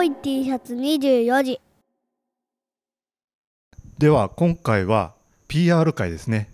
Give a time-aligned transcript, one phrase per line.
[0.00, 1.60] 青い T シャツ24時。
[3.98, 5.12] では今回は
[5.46, 6.48] PR 会ですね。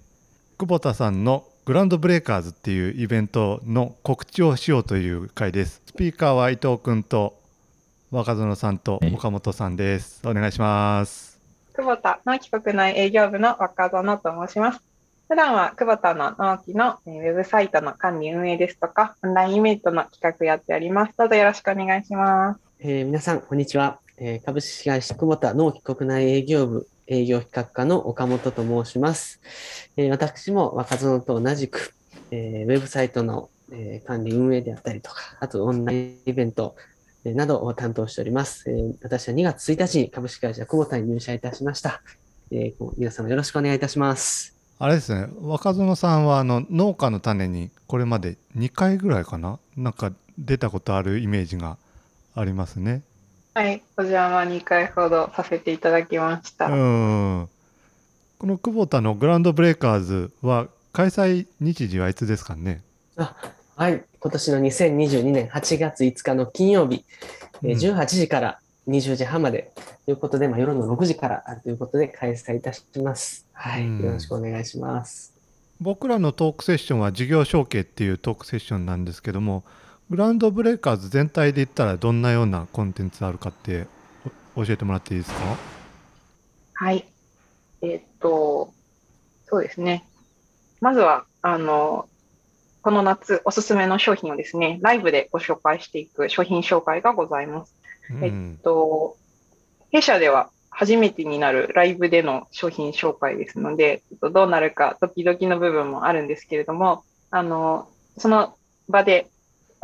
[0.59, 5.81] 久保田さんのグランドブレイカーズっていうイベントの告知をしようという会です。
[5.87, 7.39] スピーカーは伊藤君と
[8.11, 10.27] 若園さんと岡本さんです。
[10.29, 11.39] お願いします。
[11.77, 14.81] 久保田の企画内営業部の若園と申します。
[15.29, 21.13] 普段は久保田の納期のウェブサイトの管理運営ですとか、オンラインイベントの企画やっております。
[21.17, 22.66] どうぞよろしくお願いします。
[22.79, 24.01] えー、皆さん、こんにちは。
[24.19, 29.41] えー、株式会社久保田納期国内営業部営業企画課の岡本と申します。
[29.97, 31.95] えー、私も若園と同じく、
[32.31, 36.77] えー、ウェブサイトの、えー、管理運営であったりとか、あとオンラインイベント、
[37.25, 38.71] えー、などを担当しております。
[38.71, 42.03] えー、私は2月1日に株式会社久保田に入社いたしました。
[42.51, 44.55] えー、皆様よろしくお願いいたします。
[44.79, 49.59] あれですね若園さんはあの農家の種にこれまで2回ぐらいかな？
[49.79, 51.79] なんか出たことあるイメージが
[52.37, 53.03] ありますね。
[53.55, 56.67] はいお邪魔2回ほどさせていただきました。
[56.67, 57.49] うん
[58.39, 62.83] この久保田のグランドブレイカーズは開催日時はいつですかね？
[63.17, 63.35] あ
[63.77, 67.05] はい今年の2022年8月5日の金曜日、
[67.63, 69.73] うん、18時から20時半まで
[70.05, 73.47] ということで、まあ、夜の6時からということで開催いたします。
[73.53, 75.33] はい、よろしくお願いします。
[75.81, 79.65] 僕らのトークセッションは事業承継っていうトークセッションなんですけども、
[80.09, 83.89] グランドブレイカーズ全体で言ったらどんなようなコンテンツあるかって
[84.55, 85.57] 教えてもらっていいですか？
[86.75, 87.05] はい。
[87.83, 88.73] えー、っと、
[89.47, 90.05] そうですね。
[90.81, 92.09] まずは、あの、
[92.83, 97.75] この夏おすすめの商品をですね、ライブでご紹介していく商品紹介がございます。
[98.11, 99.17] うん、えっと、
[99.91, 108.55] 弊社では初めてになるライブでの商品紹介ですので、どうなるかドキドキの部分もあるんですけれども、あの、その
[108.89, 109.29] 場で、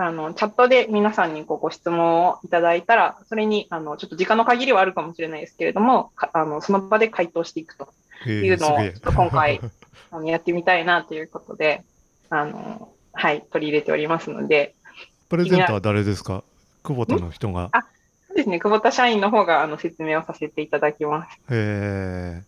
[0.03, 7.89] あの、チャットで皆さんにこうご質問をいただいたら、それに、あの、ちょっと時間の限りはあるかもしれないですけれども、あの、その場で回答していくと
[8.29, 8.79] いうのを、
[9.15, 9.61] 今回、
[10.11, 11.85] あのやってみたいなということで、
[12.31, 14.75] あの、はい、取り入れておりますので。
[15.29, 16.43] プレゼントは誰ですか？
[16.83, 17.69] 久保田の人が。
[17.71, 17.83] あ、
[18.27, 18.59] そうですね。
[18.59, 21.39] 久保田社員の方があの説明をさせていただきます。
[21.51, 22.43] へ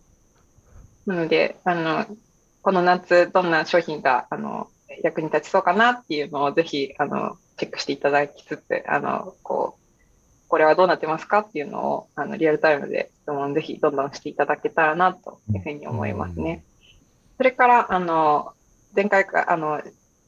[1.05, 2.05] なので、あの、
[2.61, 4.67] この夏、どんな商品が、あの、
[5.03, 16.63] 役に立ちそうかなっていうのをぜひ、あの、チェックしていただきつつ、あの、こう、これはどうなってますかっていうのを、あの、リアルタイムで質問ぜひどんどんしていただけたらな、というふうに思いますね。
[17.37, 18.53] それから、あの、
[18.95, 19.81] 前回か、あの、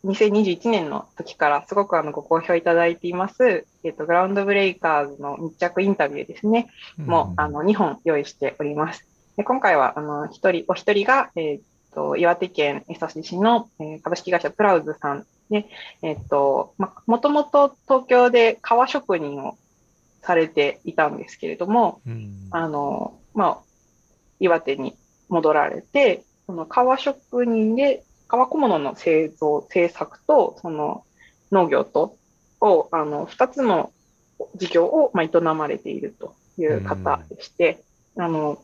[0.06, 9.06] 2021年の時からすごくあのご好評いただいています、えっ、と、グラウンドブレイカーズの密着インタビューですね、もうあの2本用意しております。
[9.36, 11.60] で今回はあの一人、お一人が、えっ、
[11.94, 15.68] と、岩手県江差市の、え株式会社プラウズさんで、
[16.02, 19.58] えっ、と、ま、もともと東京で革職人を
[20.22, 22.02] されていたんですけれども、
[22.52, 23.58] あの、まあ、
[24.40, 24.96] 岩手に
[25.30, 31.04] 戻られて、その革職人で革小物の製造、製作と、その
[31.52, 32.18] 農業と、
[32.60, 33.92] を、あの、二つの
[34.56, 37.84] 事業を、まあ、営まれているという方でして、
[38.18, 38.60] あの、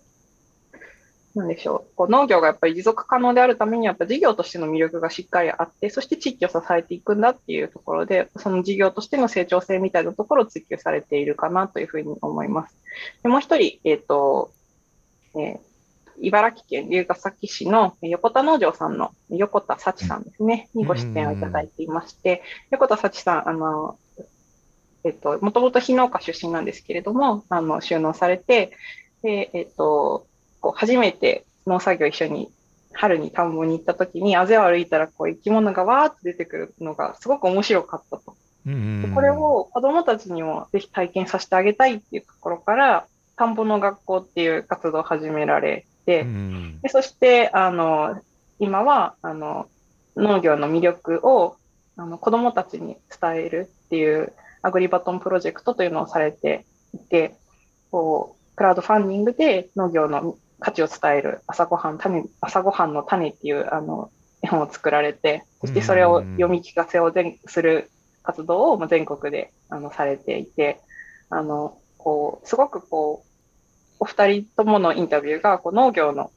[1.35, 1.95] なんでしょう。
[1.95, 12.77] こう農業がやっぱり持続可能であるために、やっぱ事業としての魅力がしっかりあって、そして地域を支えていくんだっていうところで、その事業としての成長性みたいなところを追求されているかなというふうに思います。
[13.23, 14.51] でもう一人、えっ、ー、と、
[15.35, 15.59] えー、
[16.21, 23.97] 茨城県龍ケ崎市の横田農場さんの横田幸さんですね、にご出演をいただいていまして、横田幸さん、あの、
[25.03, 28.71] えっと、もともと非農家出身なんですけれども、あの、収納されて、
[29.23, 30.27] で、えっと、
[30.63, 32.49] こう、初めて農作業一緒に
[32.93, 38.35] 春に田んぼに行った時に、あぜを歩いたらこう生き物がわーっと出てくるのがすごく面白かったと。
[38.65, 48.21] でこれを子供たちにもぜひ体験させてあげたいっていうところから、田んぼの学校っていう活動を始められて、うん、でそして、あの、
[48.59, 49.67] 今は、あの、
[50.15, 51.57] 農業の魅力を
[51.97, 54.31] あの子供たちに伝えるっていう
[54.61, 57.35] アグリバトンプロジェクトというのをされていて、
[57.91, 64.11] こう、クラウドファンディングで農業の価値を伝える朝ごはん、種、朝ごはんの種っていうあの
[64.41, 67.91] 絵本を作られて、そしてそれを読み聞かせを全する
[68.23, 70.79] 活動を全国であのされていて、
[71.29, 73.27] あの、こう、すごくこう、
[73.99, 76.31] お二人とものインタビューがこう農業の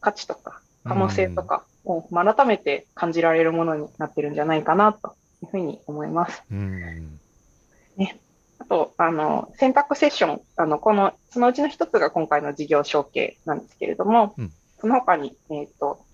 [0.00, 6.42] 価値とか可能性とかを改めて感じられるものになってるんじゃないかなというふうに思います。
[6.50, 7.18] うん。
[7.96, 8.27] ね、あ
[8.68, 16.04] と、あの、選択セッション、あの、この、そのうちの一つが今回の事業承継なんですけれども、うん、その他に、えっ、ー、と、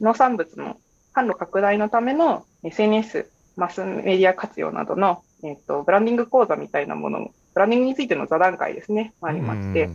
[0.00, 0.76] 農産物の
[1.14, 9.90] 販路拡大のための SNS、マスメディア活用などの、えっ、ー、と、ブランディング講座みたいなものブランディングについての座談会ですね、ありまして、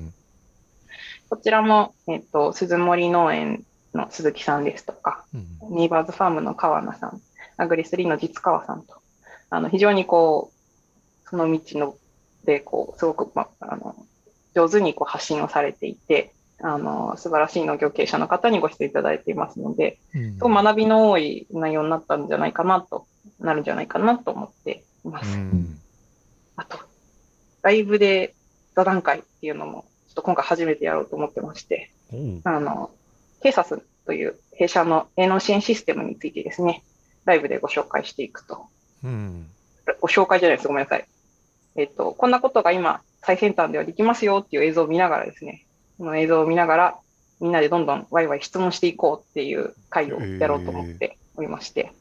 [1.30, 3.64] こちらも、えっと、鈴森農園
[3.94, 5.38] の鈴木さんですとか、う
[5.72, 5.76] ん。
[5.78, 7.22] ネイバーズファームの川名さん、
[7.56, 8.96] アグリスリーの実川さんと、
[9.50, 10.53] あの非常にこう、
[11.34, 11.96] その道の
[12.46, 13.96] で、こう、すごく、ま、あの、
[14.54, 16.32] 上手にこう発信をされていて、
[16.62, 23.08] あの、素晴らしい農業経営者の方にご出演いただいていますので、うんすごく学びの多い内容になったんじゃないかなと、
[23.40, 25.36] なるんじゃないかなと思っています。
[25.36, 25.80] うん
[26.56, 26.78] あと、
[27.64, 28.36] ライブで
[28.76, 32.92] 座談会っていうのも、ちょっと今回初めてやろうと思ってまして、おうあの、
[33.42, 36.84] ケーサスという弊社の営農支援システムについてですね、
[37.26, 38.68] ライブでご紹介していくと。
[39.04, 39.48] うん
[40.00, 40.68] ご紹介じゃないです。
[40.68, 41.08] ごめんなさい。
[41.76, 45.66] えっと、こんなことが今、最先端ではできますよっていう映像を見ながらですね、
[45.98, 46.96] この映像を見ながら、
[47.40, 51.92] みんなでどんどんワイワイ質問していこうっていう会をやろうと思っておりまして、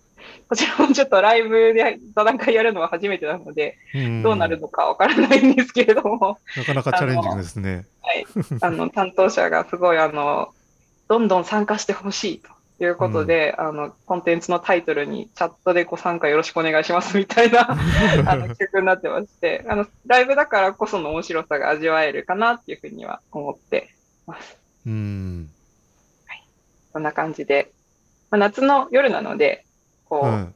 [0.49, 4.23] こちらもちょっとライブで座談会やるのは初めてなので、うん。
[4.23, 7.87] どうなるのかわからないんですけれども、なかなかチャレンジングですね。
[8.03, 8.27] はい、
[8.61, 10.51] あの担当者がすごいあの
[11.09, 17.71] どんどん参加してほしいということで、あのコンテンツのタイトルにチャットでご参加よろしくお願いしますみたいな
[18.27, 23.91] あの企画になってましてあのライブだからこその面白さが味わえるかなっていうふうには思って
[24.27, 24.59] ます。
[24.87, 25.51] うん。
[26.93, 27.73] こんな感じで、
[28.31, 29.65] まあ、夏の夜なので
[30.05, 30.55] こう、うん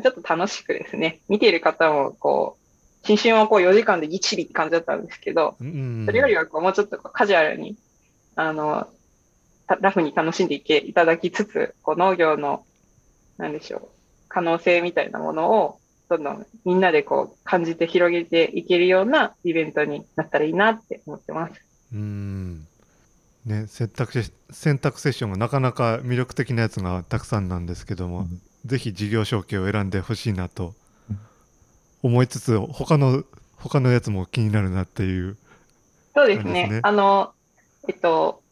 [0.00, 2.68] ちょっと楽しくですね見ている方もこう
[3.06, 7.76] 新春をこう4時間でぎっちりって感じだったんですけど、うんそれよりはこうもうちょっとカジュアルに、
[8.36, 8.88] あの、た
[9.80, 12.64] ラフに楽しんでいけいただきつつ、こう農業の、
[13.36, 13.88] なんでしょう、
[14.28, 15.78] 可能性みたいなものを、
[16.08, 21.62] どんどんみんなでこう感じて広げていけるようなイベントになったらいいなって思ってます。
[21.92, 22.66] うん
[23.44, 28.26] ね選択肢選択セッションがなかなか魅力的なやつがたくさんなんですけども、
[28.64, 30.74] ぜひ事業承継を選んでほしいなと
[32.02, 33.24] 思いつつ他の
[33.56, 35.36] 他のやつも気になるなっていうね。
[36.14, 37.32] そうですねあの、
[37.86, 38.42] えっと、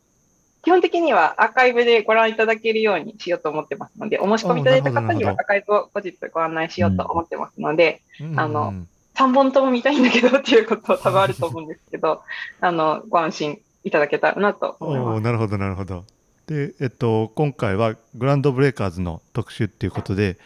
[0.67, 8.75] 基本的にはアーカイブでご覧いただけるようにしようと思ってますので、お申し込みいただいた方にはアーカイブを後日ご案内しようと思ってますので、うんあの
[9.15, 12.21] 3本とも見たいんだけどっていうことは多分あると思うんですけど、
[12.61, 15.21] あの、ご安心いただけたらなと思いおます。
[15.21, 16.05] ーなるほどなるほど。
[16.49, 20.37] でえっと今回はグランドブレイカーズの特集っていうことで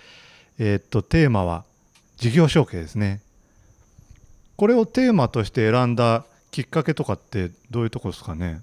[0.58, 1.64] えっとテーマは
[2.18, 3.22] 事業承継ですね。
[4.56, 8.60] これをテーマとして選んだきっかけとかってどういうところですかね？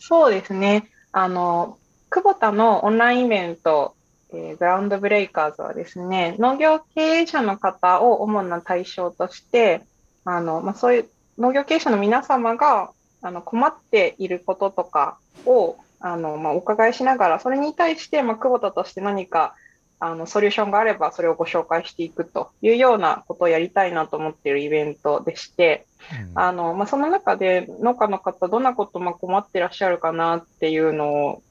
[0.00, 0.90] そうですね。
[1.12, 3.94] あの、久保田のオンラインイベント、
[4.32, 9.82] えーグラウンドブレイカーズはですね、農業経営者の方を主な対象として、
[10.24, 11.08] あの、まあ、そういう
[11.38, 12.92] 農業経営者の皆様が、
[13.22, 19.54] あの、困っていることとかを、あの、まあ、お伺いしながら、それに対して、まあ、久保田として何か、
[20.00, 25.86] あの、ソリューションがあれば、それをご紹介していくというようなことをやりたいなと思っているイベントでして、
[26.32, 26.38] うん。
[26.38, 31.42] あの、まあ、その中で農家の方、どんなことまあ困ってらっしゃるかなっていうのを、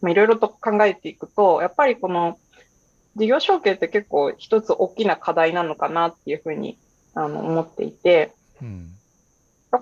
[0.00, 2.38] まあ、いろいろと考えていくと、やっぱりこの
[3.16, 6.78] 事業承継って結構一つ大きな課題なのかなっていうふうに
[7.14, 8.32] あの思っていて、
[8.62, 8.90] うん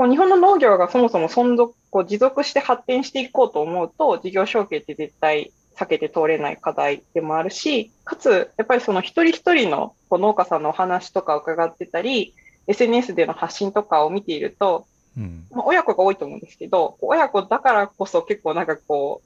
[0.09, 12.35] 日本の農業がそもそも存続、こう持続して発展していこうと思うと、事業承継って絶対避けて通れない課題でもあるし、かつ、やっぱりその一人一人のこう農家さんのお話とかを伺ってたり、
[12.67, 15.46] SNS での発信とかを見ていると、うん。
[15.51, 19.23] まあ、親子が多いと思うんですけど、親子だからこそ結構なんかこ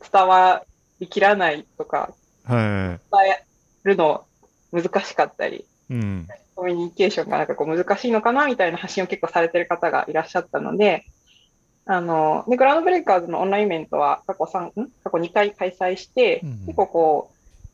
[0.00, 0.62] う、伝わ
[0.98, 2.12] りきらないとか、
[2.44, 3.44] は伝え
[3.84, 4.24] るの
[4.72, 5.94] 難しかったり、い。
[5.94, 6.28] うん。
[6.54, 11.06] コミュニケーションがなんかこう難しいのかなみたいな発信を結構されてる方がいらっしゃったので、
[11.90, 14.90] あの、で、グラウンドブレイカーズのオンラインイベントは過去3、ん？
[15.02, 17.30] 過去2回開催して、うん結構こ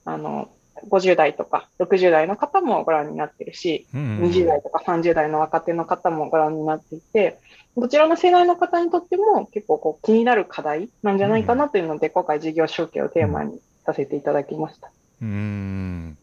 [0.06, 0.48] う、あの、
[0.88, 7.38] 50代とか60代の方もご覧になってるし、うん20代とか30代の若手の方もご覧になっていて、
[7.76, 14.90] どちらの世代の方にとっても結構こう気になる課題なんじゃないかなというので、今回事業承継をテーマにさせていただきました。
[15.20, 16.16] うん。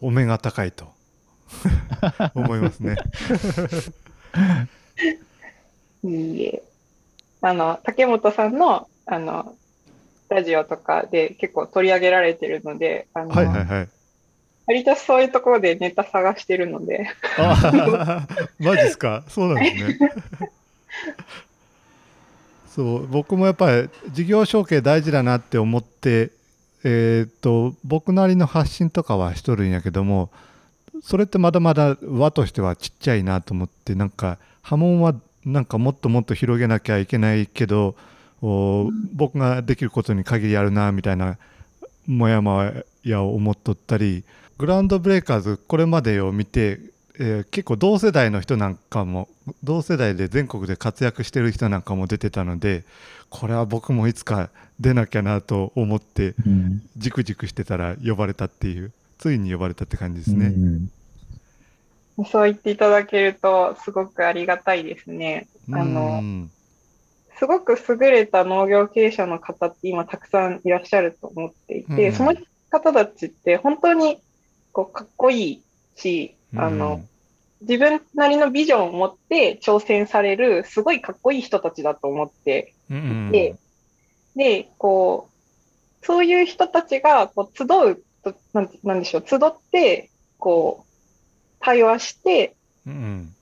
[0.00, 0.86] お目が高いと。
[2.34, 2.96] 思いますね。
[6.04, 6.62] いいえ。
[7.40, 9.54] あの、竹本さんの、あの、
[10.28, 13.88] ラジオとかで結構取り上げられてるので、あの、はいはいはい。
[14.66, 18.26] 割とそういうところでネタ探してるので、あ
[18.58, 19.22] マジっすか？
[19.28, 19.98] そうなんですね。
[22.66, 26.30] そう僕もやっぱり事業承継大事だなって思って
[26.82, 30.30] えーっと僕なりの発信とかはしとるんやけども
[31.02, 37.94] それってまだまだ輪としてはちっちゃいなと思ってなんか波紋はなんかもっともっと広げなきゃいけないけど
[38.42, 41.38] お僕ができることに限りあるなみたいな
[42.06, 42.70] もやも
[43.02, 44.24] やを思っとったり
[44.58, 46.80] グラウンドブレイカーズこれまでを見て
[47.18, 49.28] えー結構同世代の人なんかも
[49.62, 52.84] 同世代で全国で活躍してる人なんかも出てたので
[53.30, 60.46] これは僕もいつか出なきゃなと思ってうんじくじくしてたら呼ばれたっていうついに呼ばれたって感じですね。
[60.46, 60.90] うん
[62.30, 65.48] そう言っていただけると、すごくありがたいですね。
[65.72, 66.50] あうの、ん
[67.36, 72.12] すごく優れた農業経営者の方って今たくさんいらっしゃると思っていて、うん。
[72.12, 72.34] その
[72.70, 74.18] 方たちって本当に
[74.72, 75.62] こうかっこいい
[75.96, 77.08] し、あうのん、
[77.60, 83.32] 自分なりのビジョンを持って挑戦されるすごいかっこいい人たちだと思ってうんうん。
[83.32, 83.56] で
[84.36, 85.28] で、こ
[86.02, 89.40] う、そういう人たちがこう集うとなんて、なんでしょう、集っ
[89.72, 90.93] て、こう、
[91.64, 92.54] 対話して
[92.86, 93.34] うん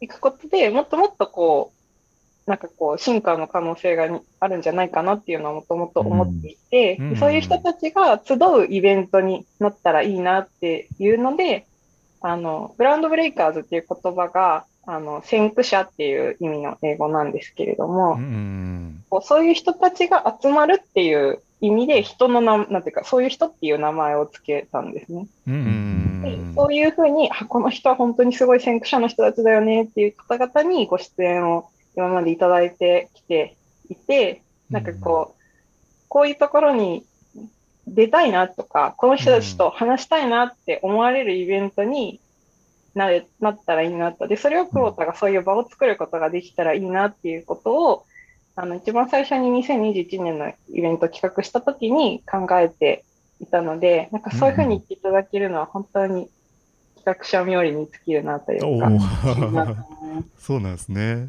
[0.00, 1.72] いくことでもっともっとこ
[2.46, 11.66] う、なんかこう、進化の可能性がにあるんじゃないかなっていうのはもともと思っていて、うんでそういう人たちが集うイベントになったらいいなっていうので、
[12.20, 25.26] あの、グラウンドブレイカーズっていう言葉が、あの、先駆者っていう意味の英語なんですけれども、うんうんこうそういう人たちが集まるっていう意味で人の名、なんていうか、そういう人っていう名前をつけたんですね。
[25.46, 26.05] うん
[26.54, 33.56] そういうふうに、あ、この人は本当にすごい先駆者の人たちだよねっていう方々にご出演を今までいただいてきて
[33.88, 35.42] いて、なんかこう、
[36.08, 37.04] こういうところに
[37.86, 42.20] 出たいなとか、この人たちと話したいなって思われるイベントに
[42.94, 44.26] なれなったらいいなと。
[44.26, 48.06] で、それを久保田がそういう場を作ることができたらいいなっていうことを、
[48.56, 53.04] あの、一番最初に2021年のイベントを企画したときに考えて
[53.40, 56.28] いたので、なんかそういうふうに言っていただけるのは本当に
[56.96, 58.92] 企画者冥利に尽きるなというか、
[60.38, 61.28] そうなんですね。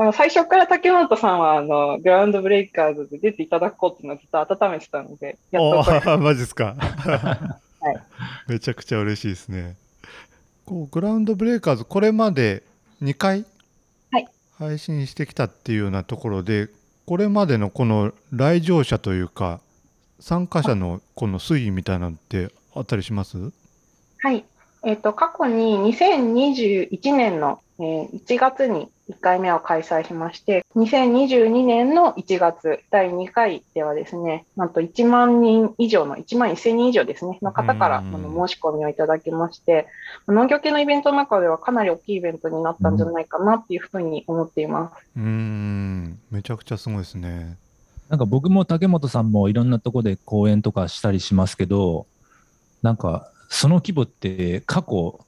[0.00, 6.76] あの最初から竹本さんはあのグラウンドブレイカーズで出ていただこうっていうのをずっと温めてたので、やおっとこれー マジですか。
[8.48, 9.76] いめちゃくちゃ嬉しいですね。
[10.66, 12.62] こうグラウンドブレイカーズこれまで
[13.02, 13.44] 2回
[14.12, 16.68] はい配信してきたっていうようなところで、
[17.06, 19.60] これまでのこの来場者というか
[20.20, 23.36] 参加者のこの推移みたいなのってあったりします？
[24.20, 24.44] はい。
[24.84, 39.86] えっ、と、過去に2021年の、えー1月に1回目を開催しまして、2022年の1月、第2回ではですね、なんと1万人以上の、1万1000人以上ですね、の方からあうんの申し込みをいただきまして、
[40.26, 44.94] 農業系のイベントの中ではかなり大きいイベントになったんじゃないかなっていうふうに思っています。
[45.16, 47.56] うーん、めちゃくちゃすごいですね。
[48.08, 52.06] なんか僕も竹本さんもいろんなとこで講演とかしたりしますけど、
[52.82, 55.20] なんかその規模って過去、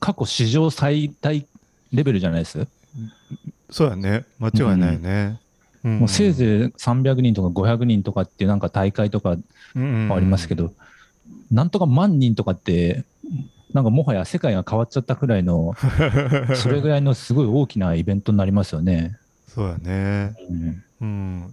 [0.00, 1.46] 過去史上最大
[1.92, 2.66] レベルじゃないです、
[3.70, 5.40] そうやね、間違いないね。
[5.40, 5.46] うん
[5.86, 9.36] もうせいぜい300人とか500人とかっていうなんか大会とかあ
[9.74, 10.72] りますけど、
[11.52, 13.04] なんとか万人とかって、
[13.72, 15.74] なんかもはや世界が変わっちゃったくらいの、
[16.56, 19.16] それぐらいのすごい大きなイベントになりますよね。
[19.46, 20.34] そうやね。
[20.50, 20.82] うん。
[21.00, 21.52] うん、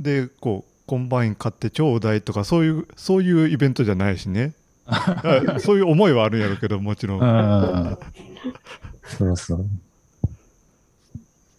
[0.00, 4.54] でこうコンバイン買ってちょうだいとかそういうそういうイベントじゃないしね。
[4.86, 7.98] あそういう思いはあるんやろうけどもちろん、うん。
[9.04, 9.66] そうそう。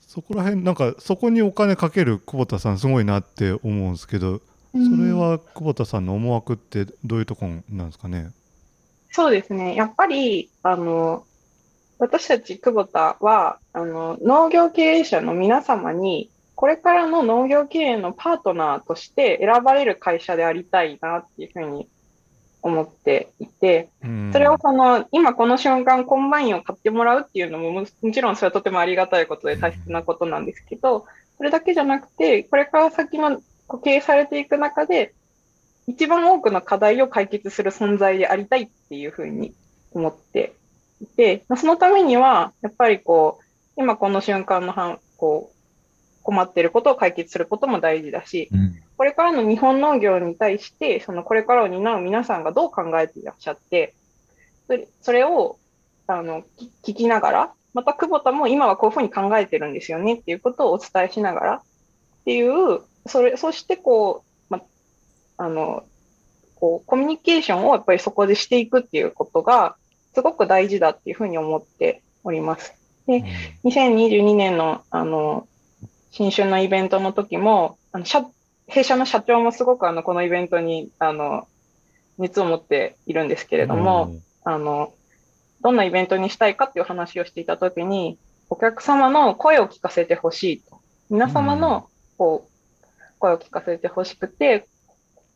[0.08, 4.42] そこら辺なんかそこにお金かけるクボタさんすごいなって思うんですけど
[4.74, 8.32] それはクボタさんの思惑ってどういうとこなんですかね？
[9.12, 9.76] そうですね。
[9.76, 11.26] やっぱり、あの、
[11.98, 21.88] 私たちクボタは、あの、農業経営者の皆様に、これからの農業経営のパートナーとして選ばれる会社でありたいなっていうふうに
[22.62, 24.30] 思っていて、うん。
[24.34, 31.06] それをその、今この瞬間コンバインを買ってもらうっていうのもももちろんそれはとてもありがたいことで大切なことなんですけど、
[31.38, 35.14] それだけじゃなくて、これから先のこう経営されていく中で、
[35.88, 39.54] 一番多くの課題を解決する存在でありたいっていうふうに
[39.94, 40.56] 思って
[41.00, 43.44] いて、まあそのためには、やっぱりこう、
[43.78, 45.59] 今この瞬間のこう
[46.30, 53.94] 困っていることを解決することも大事だし、うんこれからの日本農業に対して、そのこれからを担う皆さんがどう考えていらっしゃって、
[54.68, 55.58] それそれを
[56.06, 56.44] あの
[56.84, 61.62] き聞きながら、また久保田も今はこういうふうに考えてるんですよねっていうことをお伝えしながらっ
[62.26, 64.62] ていう、それそしてこう、ま、
[65.38, 65.86] あの
[66.56, 69.78] こうコミュニケーションをやっぱりそこでしていくっていうことが
[70.14, 72.74] すごく大事だっていうふうに思っております。
[73.08, 73.24] で
[73.64, 75.48] 2022年のあの
[76.20, 78.26] 新春のイベントの時も、あの社
[78.68, 81.48] 弊社の社長もすごくあのこのイベントにあの
[82.18, 84.92] 熱を持っているんですけれども、あの
[85.62, 88.18] どんなイベントにしたいかっていう話をしていた時に、
[88.50, 90.82] お客様の声を聞かせてほしいと。
[91.10, 94.66] 皆様のこう声を聞かせてほしくて、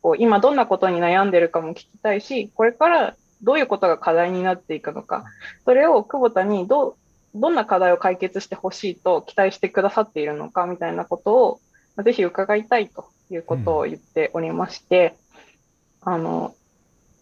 [0.02, 5.24] こう今どんなことに悩んでるかも聞きたいし、これからどういうことが課題になっていくのか、
[5.64, 6.96] それを久保田にどう
[7.34, 11.60] どんな課題を解決してほしいと期待してくださっているのかみたいなことを、
[11.96, 15.16] まあぜひ伺いたいということを言っておりまして、
[16.02, 16.54] あの、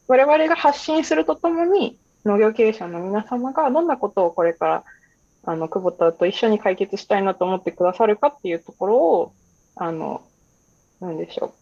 [0.08, 4.84] 我々が発信するとともに、農業経営者の皆様がどんなことをこれから、
[5.44, 9.32] あの、久保田と一緒に解決したいなと思ってくださるかっていうところを、
[9.76, 10.22] あの、
[11.00, 11.54] なんでしょ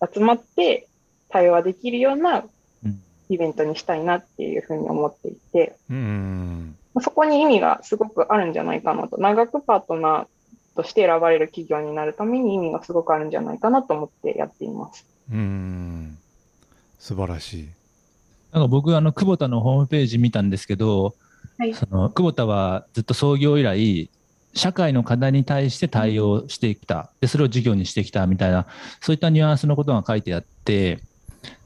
[0.00, 0.08] う。
[0.12, 0.88] 集まって
[1.28, 2.44] 対話できるような
[2.84, 15.06] うんイベントにしたいなっていうふうに思っていて、うんまあそこに意味がすごくあるんじゃないかなと、長くパートナーとして選ばれる企業になるために意味がすごくあるんじゃないかなと思ってやっています。
[15.30, 16.18] うん
[16.98, 17.68] 素晴らしい。
[18.52, 21.14] なんか僕、あの、久保田のホームページ見たんですけど、
[21.58, 24.10] はいその久保田はずっと創業以来、
[24.54, 28.66] 社会の課題に対して対応してきた、でそれを事業にしてきたみたいな、
[29.00, 31.00] そういったニュアンスのことが書いてあって、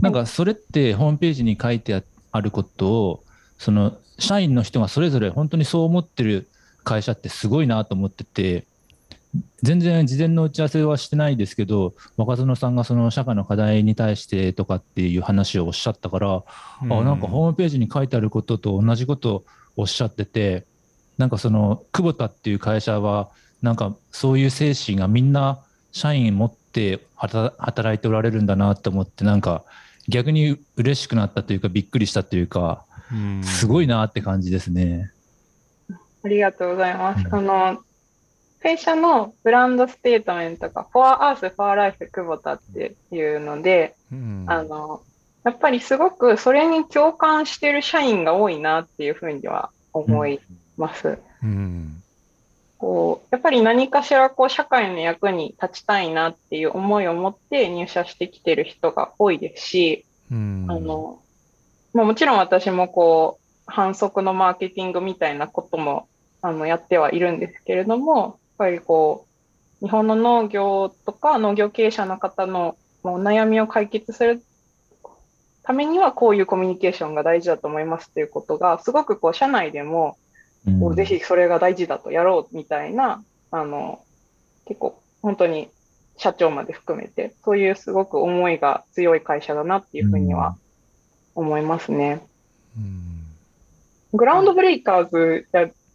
[0.01, 2.03] なんかそれってホームページに書いてあ
[2.33, 3.25] あることを、
[3.59, 6.49] その社員の人がそれぞれ本当にそう思ってる
[6.85, 8.65] 会社ってすごいなと思ってて、
[9.63, 16.43] 全然事前の打ち合わせはしてないですけど、若園さんがその社会の課題に対してとかっていう話をおっしゃったから、
[16.83, 19.45] あなんかホームページに書いてあることと同じことを
[19.77, 20.65] おっしゃってて、
[21.19, 23.31] なんかその久保田っていう会社は、
[23.63, 25.59] なんかそういう精神がみんな
[25.93, 29.65] 社員持って働働いておられるんだなと思って、なんか
[30.09, 32.96] 逆に嬉しくなったというか、びっくりしたというか、うん
[33.45, 35.13] すごいなって感じですね。
[36.25, 37.25] ありがとうございます。
[37.27, 37.83] うんあの、
[38.63, 45.03] 会社のブランドステートメントが For Earth, For Life 久保田っていうので、うんあの、
[45.45, 50.41] やっぱりすごくそれに共感してる社員が多いなっていうふうには思い
[50.77, 51.19] ます。
[51.43, 52.03] うん
[52.79, 61.21] こう、やっぱり何かしらこう社会の役に立ちたいなっていう思いを持って入社してきてる人が多いですし、うんあの、
[61.97, 66.09] まあ、もちろん私もこう、反則のマーケティングみたいなことも、
[66.43, 69.27] あの、やってはいるんですけれども、やっぱりこ
[69.81, 74.43] う、日本の農業とか農業経営者の方のもうお悩みを解決する
[75.63, 80.19] ためにはこういうコミュニケーションが大事だと思いますっていうことが、すごくこう、社内でも、
[80.67, 80.81] うん。
[80.81, 84.01] こうぜひそれが大事だとやろうみたいな、あの、
[84.67, 85.71] 結構本当に
[86.19, 90.57] 社長まで含めて、そういうすごく思いが強い会社だなっていうふうには
[91.37, 92.27] 思いますね。
[92.77, 93.23] うん。
[94.13, 95.47] グラウンドブレイカーズ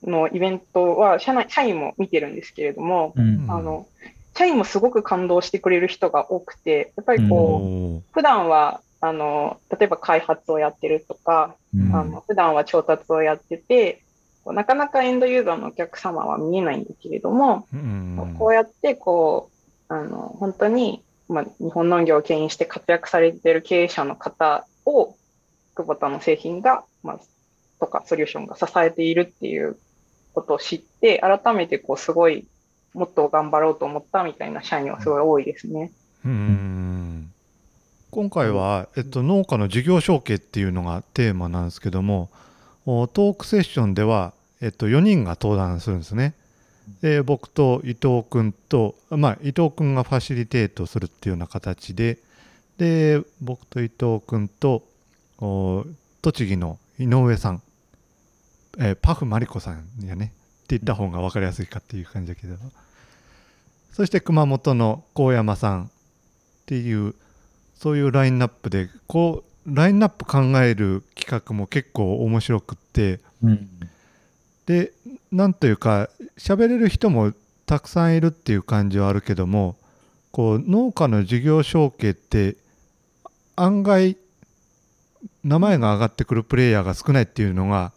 [0.03, 3.45] のイベントは社内、社員も見てるんですけれども、うん。
[3.49, 3.87] あの、
[4.35, 11.95] 社員もすごく感動してくれる人が多くて、やっぱりこう、普段は、あの、例えば開発をやってるとか、うん。
[11.95, 14.01] あの普段は調達をやってて、
[14.43, 18.35] こうなかなかエンドユーザーのお客様は見えないんだけれども、うん。
[18.37, 19.49] こうやってこ
[19.89, 25.15] う、あの、本当に、まあ、日本農業を牽引して活躍されている経営者の方を、
[25.81, 27.19] 久保田の製品が、まあ、
[27.79, 29.77] とかソリューションが支えているっていう
[30.33, 32.45] ことを知って、改めてこう、すごい、
[32.93, 35.91] もっと頑張ろうと思ったみたいな社員はすごい多いですね。
[36.25, 37.31] うん
[38.11, 42.29] 今回は、えっと、農家の事業承継っていうのがテーマなんですけども
[42.85, 46.33] おトークセッションでは、えっと、4人が登壇するんですね。
[47.01, 52.17] で僕と伊藤君と、まあ、伊藤君がファシリテートするっていうような形で
[52.77, 54.83] で僕と伊藤君と
[55.41, 57.61] 栃木の井上さん、
[58.77, 60.33] えーパフマリコさんやね。
[60.63, 62.55] って言った方が分かりやすいかっていう感じだけど。
[63.91, 65.87] そして熊本の高山さんっ
[66.65, 67.15] ていう
[67.75, 73.19] そういうラインナップでこうラインナップ考える企画も結構面白くって。
[73.43, 73.67] うん。
[74.67, 74.93] で
[75.31, 77.33] なんというか喋れる人も
[77.65, 79.75] たくさんいるっていう感じはあるけども
[80.31, 82.55] こう農家の事業承継って
[83.55, 84.17] 案外
[85.43, 87.91] 名前が上がってくるプレイヤーが少ないっていうのが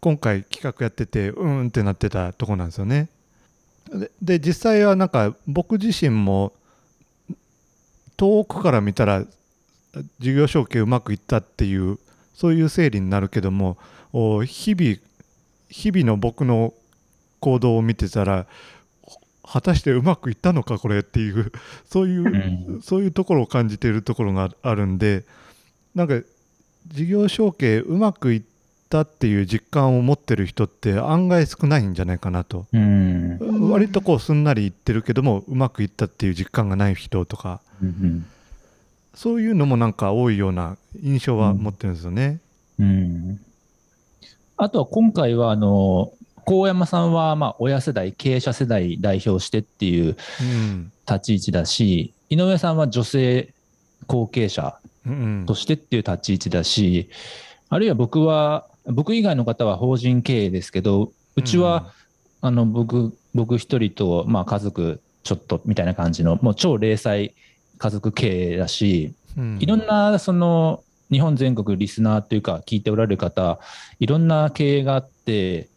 [0.00, 3.08] 今回企画やっててうーんってなってたとこなんですよね。
[3.90, 6.52] でで実際はなんか僕自身も
[8.16, 9.24] 遠くから見たら
[10.18, 11.98] 事業承継うまくいったっていう
[12.34, 13.76] そういう整理になるけども
[14.12, 14.98] お日々
[15.68, 16.72] 日々の僕の
[17.40, 18.46] 行動を見てたら
[19.46, 21.52] 果たしてうまくいったのかこれっていう
[21.84, 25.24] そういう、うんそういうところを感じているところがあるんで
[25.94, 26.20] なんか
[26.88, 28.42] 事業承継うまくいっ
[28.88, 32.66] たっていう実感を持ってる人って案外少ないんじゃないかなと。
[32.72, 33.38] うん。
[33.40, 37.60] うん割とこうすんなり言ってるけどもうまくいったっていう実感がない人とか。
[37.82, 38.26] うん
[39.14, 42.40] そういうのもなんか多いような印象は持ってるんですよね。
[42.80, 43.40] うん。
[44.56, 46.12] あとは今回はあの
[46.44, 50.92] 高山さんはまあ親世代経営者世代代表してっていううん。
[51.06, 53.52] 立ち位置だし井上さんは女性
[54.06, 54.90] 後継者うん
[55.46, 57.08] としてっていう立ち位置だし、
[57.68, 61.92] あるいは僕は、僕以外の方は法人経営ですけど、うちは、
[62.40, 67.34] あの僕僕一人と、まあ、家族ちょっとみたいな感じの、もう超零細
[67.78, 69.58] 家族経営だし、うん。
[69.60, 73.58] いろんなその日本全国リスナーというか聞いておられる方、
[73.98, 75.68] いろんな経営があって、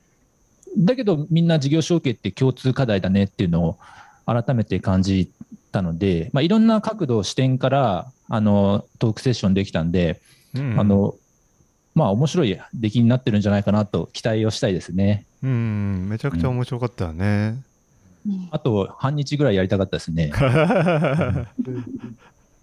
[0.77, 3.77] だけどみんな事業承継って共通課題だねっていうのを
[4.25, 5.31] 改めて感じ
[5.71, 10.21] たので、まあ、いろんな角度、視点からあのトークセッションできたんで、
[10.55, 11.15] うんあの
[11.93, 15.25] まあ面白い出来になってるんじゃないかなと期待をしたいですね。
[15.41, 17.57] うんめちゃくちゃ面白かったよね。
[18.51, 20.31] あと半日ぐらいやりたかったですね。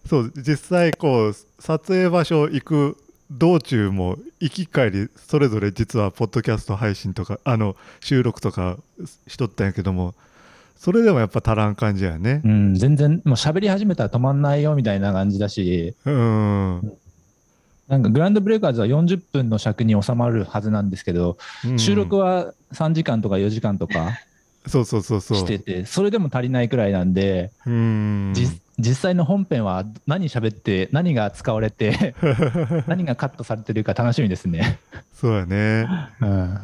[0.07, 2.97] そう実際こう撮影場所行く
[3.31, 8.77] 道中も行き帰りそれぞれ実はポッドキャスト配信とかあの収録とか
[9.27, 10.15] しとったんやけども
[10.77, 12.49] それでもやっぱ足らん感じやねう。
[12.49, 16.93] ん、全然もう喋り始めたら止まんないよみたいな感じだし、うん、
[17.89, 24.19] なんかグランドブレイカーズは40分の尺に収まるはずなんですけど、うん収録は3時間とか4時間とか
[24.67, 25.39] そうそうそうそう。
[25.39, 32.15] してて、それでも足りないくらいなんで、うんじ実際の本編は何喋って、何が使われて、
[32.89, 34.81] 何がカットされてるか楽しみですね。
[35.13, 35.87] そうやね。
[36.21, 36.59] うん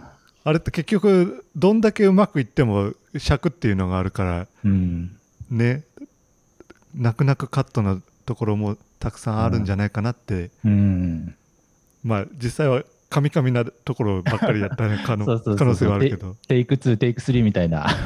[0.45, 5.17] あれって結局どんだけうまくいっても尺っていうのがあるからうん。
[5.51, 5.85] ね。
[6.95, 11.35] 泣く泣くカットのところもたくさんあるんじゃないかなって、うん。
[12.03, 15.27] まあ実際はカミカミなところばっかりやった可能
[15.57, 16.37] 可能性はあるけど。
[16.49, 17.87] テイク2、テイク3みたいな。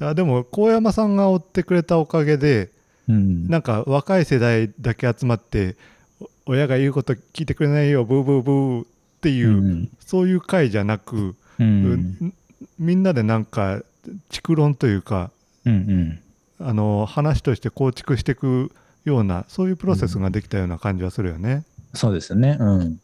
[0.00, 2.70] いやでも高山さんが追ってくれたおかげで
[3.08, 3.48] うん。
[3.48, 5.76] なんか若い世代だけ集まって
[6.20, 8.86] お親が言うこと聞いてくれないよブーブーブー
[9.22, 9.88] っていう、うん。
[10.00, 11.92] そういう会じゃなく、うん。
[11.92, 12.34] ん
[12.78, 13.82] みんなでなんか
[14.30, 15.30] 築論というか
[15.64, 16.20] うん
[16.58, 18.72] あの話として構築していく
[19.04, 21.64] ようなそういうプロセスができたような感じはするよね。
[21.94, 22.56] そうですね。
[22.58, 23.00] うん。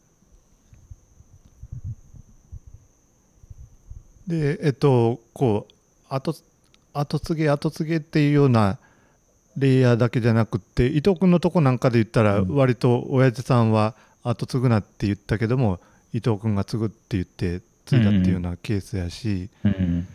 [4.26, 5.74] でえっとこう
[6.09, 6.35] 後
[6.92, 8.78] 後継ぎ後継ぎっていうような
[9.57, 12.54] レイヤーだけじゃなくって伊藤君のとこなんかで言ったらうん。
[12.54, 15.81] 割と親父さんは後継ぐなって言ったけども
[16.12, 20.07] 伊藤君が継ぐって言って継いだっていうようなケースやし、うん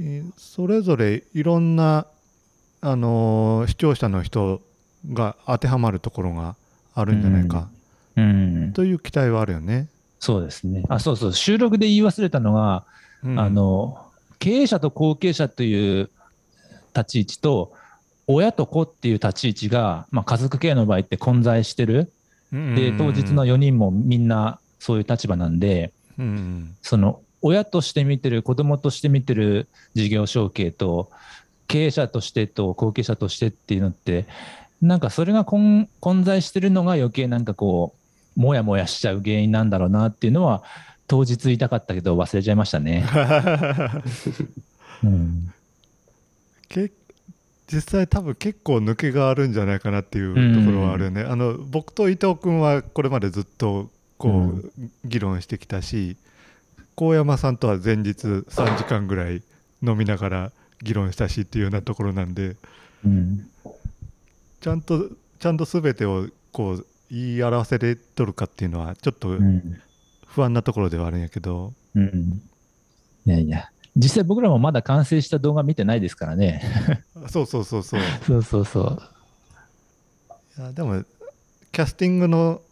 [0.00, 2.06] えーそれぞれいろんな、
[2.80, 4.60] あのー視聴者の人
[5.12, 6.54] が当てはまるところが
[6.94, 7.68] あるんじゃないか、
[8.16, 9.88] うんという期待はあるよね。
[10.20, 10.84] そうですね。
[10.88, 11.32] あ、そうそう。
[11.32, 12.84] 収録で言い忘れたのが、
[13.22, 14.06] うんあの、
[14.38, 16.10] 経営者と後継者という
[16.94, 17.72] 立ち位置と、
[18.26, 22.12] 親と子っていう立ち位置が、まあ、家族経営の場合って混在してる。
[22.52, 31.10] で、当日の4人もみんなそういう立場なんで、うんその親として見てる、子供として見てる事業承継と、
[31.68, 34.26] 経営者としてと後継者としてっていうのって、
[34.82, 37.94] なんかそれが混混在してるのが余計なんかこ
[38.36, 40.62] う、もやもやしちゃう原因なんだろうなっていうのは、
[41.06, 43.04] 当日言いたかったけど忘れちゃいましたね。
[45.04, 45.52] うん
[46.68, 46.90] け
[47.66, 51.22] 実際多分結構抜けがあるんじゃないかなっていうところはあるよね。
[51.22, 54.92] あの僕と伊藤君はこれまでずっとこう、うん。
[55.04, 56.16] 議論してきたし
[56.96, 59.42] 高山さんとは前日3時間ぐらい
[59.82, 60.52] 飲みながら
[60.82, 62.56] 議論したしっていうようなところなんで
[63.04, 63.48] うん。
[64.60, 69.80] ちゃんとちゃんと全てをこう言い表せれとるかっていうのはちょっとうん。
[70.28, 72.40] 不安なところではあるんやけど、うん。
[73.26, 76.62] いやいや、実際僕らもまだ完成した動画見てないですからね。
[77.28, 78.00] そうそうそうそう。
[78.24, 79.02] そうそうそう。
[80.58, 81.02] いやでも
[81.72, 82.62] キャスティングの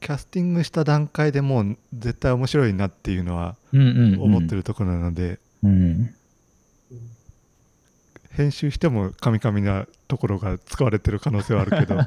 [0.00, 3.56] キャスティングした段階でもう絶対面白いなっていうのは。
[3.72, 6.14] 思ってるところなので、うん。
[8.30, 11.98] 編集してもカミカミなところが使われてる可能性はあるけど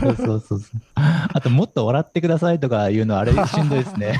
[0.00, 0.80] そうそうそうそう。
[0.96, 4.18] あと、もっと笑ってくださいとかいうのは、あれしんどいですね。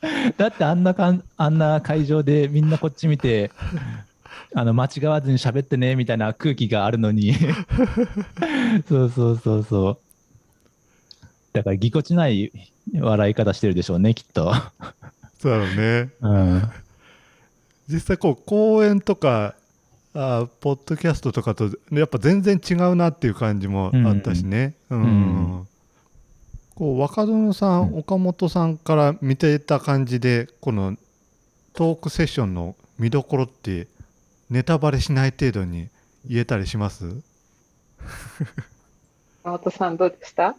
[0.36, 3.50] だってあんなかん、あんな会場でみんなこっち見て、
[4.54, 7.34] あの間違わずに喋ってねみたいな空気があるのに
[8.88, 9.98] そうそうそうそう。
[11.54, 12.50] だからぎこちない
[12.98, 14.52] 笑い方してるでしょうね、きっと。
[15.40, 16.10] そうだろうね。
[16.20, 16.62] うん。
[17.88, 19.54] 実際こう講演とか
[20.14, 25.02] あポッドキャストとかとやっぱ全然違うなっていう感じもあったしね、うん。
[25.02, 25.68] うん。
[26.74, 30.96] こう若園さん、うん岡本さんから見てた感じでこの
[31.72, 33.86] トークセッションの見どころって
[34.50, 35.88] ネタバレしない程度に
[36.26, 37.04] 言えたりします？
[39.44, 40.56] 山本さんどうでした？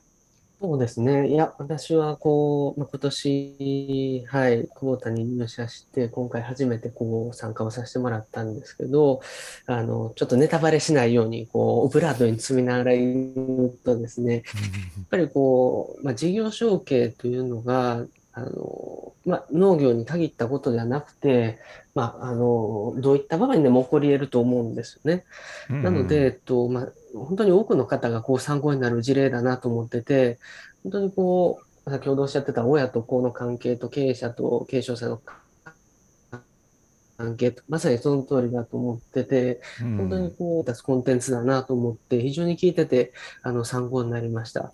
[0.65, 1.29] そうですね。
[1.29, 9.21] いや、私はこう、まあ、今年、はい、久保田に入社して、今回初めてこう参加をさせてもらったんですけど、
[9.67, 14.43] あの、ちょっとネタバレしないように、こう、オブラートに積みながら言うとですね、やっ
[15.11, 18.03] ぱりこう、まあ、事業承継というのが、
[18.37, 21.57] あの、まあ、農業に限ったことではなくて、
[21.95, 25.23] まあ、あの、どういった場面でも起こり得ると思うんですよね。
[25.69, 30.37] なので、えっと、まあ、本当に多くの方がこう参考になる事例だなと思ってて、
[30.83, 35.21] 本当にこう、先ほどおっしゃってた親と子の関係と経営者と継承者の
[37.17, 44.73] 関係と、まさにその通りだと思ってて、うん本当にこう、出すコンテンツだなと思って、非常に聞いてて、あの、参考になりました。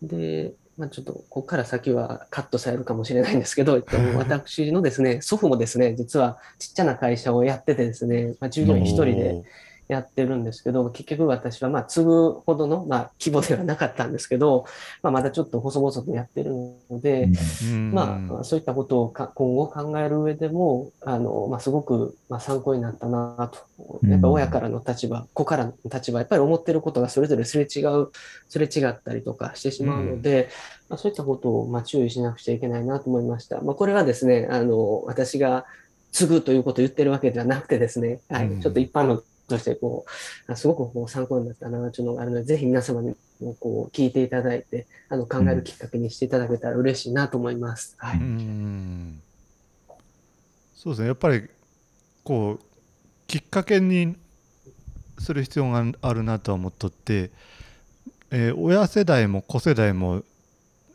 [0.00, 9.42] で、まあ、ちょっと、ここから先はカットされるかもしれないんですけど、えっと、 私のですね、祖父もですね、実はちっちゃな会社をやっててですね、まあ、従業員一人で
[9.88, 14.64] やってるんですけど、結局私はまあ継ぐほどの、まあ、規模ではなかったんですけど、
[15.02, 16.52] まあ、まだちょっと細々とやってる
[16.90, 17.28] ので、
[17.64, 17.92] うん。
[17.92, 24.00] まあ、そういったことをか今後考える上でも、あの、まあ、すごく、まあ、参考になったなと。
[24.04, 28.10] やっぱ親からの立場、子からの立場、やっぱり思ってることがそれぞれすれ違う、
[28.48, 30.48] すれ違ったりとかしてしまうので、
[30.88, 33.60] まあ、そういったことを、まあ、注意しなくちゃいけないなと思いました。
[33.60, 35.66] まあ、これはですね、あの、私が
[36.12, 38.60] 継ぐということを言ってるわけではなくてですね、はい、うん。
[38.60, 40.04] ちょっと一般のとして、こ
[40.48, 47.94] う、あすごくこう参考になったなというのがあるので、ぜひ皆様にもこう聞いていただいて、あの考えるきっかけにしていただけたら嬉しいなと思います。
[47.98, 48.18] はい。
[48.18, 49.22] うん
[50.74, 51.08] そうですね。
[51.08, 51.48] やっぱり
[52.24, 52.64] こう
[53.26, 54.16] きっかけに
[55.18, 57.30] する必要があるなとは思っとって、
[58.30, 60.22] えー親世代も子世代も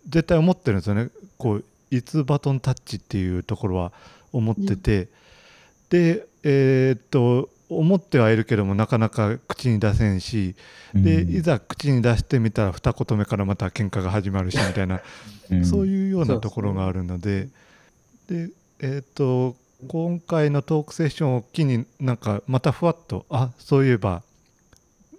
[0.07, 1.09] 絶対思ってるんですよね。
[1.37, 3.91] こういつバトンタッチっていうところは
[4.31, 5.09] 思ってて、
[5.89, 10.55] でえーっと思ってはいるけどもなかなか口に出せんし、
[10.93, 15.01] でいざ口に出してみたら二言目からまた喧嘩が始まるしみたいな
[15.63, 17.49] そうういうようなところがあるので、
[18.27, 19.55] で、えっ、と、
[19.87, 24.21] 今回のトークセッションを機に、なんか、またふわっと、あそういえば、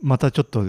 [0.03, 0.65] またちょっと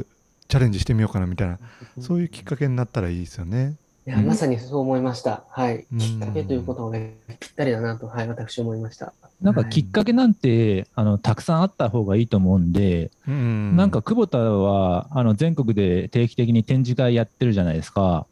[0.48, 1.60] チャレンジしてみようかなみたいな、
[2.00, 3.76] そういうきっかけになったらいいですよね。
[4.06, 5.46] いや、まさにそう思いました。
[5.50, 5.86] はい。
[5.92, 9.14] うんきっかけということがねぴったりだなと、はい、私思いました。
[9.42, 13.76] なんかきっかけなんて、あのたくさんあった方がいいと思うんで、うん。
[13.76, 18.26] なんか久保田はあの全国で定期的に展示会やってるじゃないですか。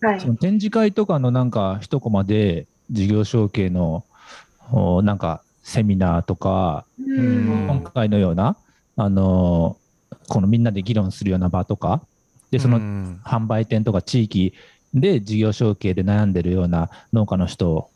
[0.00, 0.20] はい。
[0.20, 4.04] その展示会とかのなんか一コマで事業承継の
[4.70, 7.66] おなんかセミナーとか、ん。
[7.66, 8.56] 今回のような、
[8.96, 9.76] あの
[10.28, 12.02] このみんなで議論するような場とか、
[12.50, 13.20] でそのうん。
[13.24, 14.54] 販売店とか地域
[14.94, 17.90] で事業承継で悩んでるような農家の人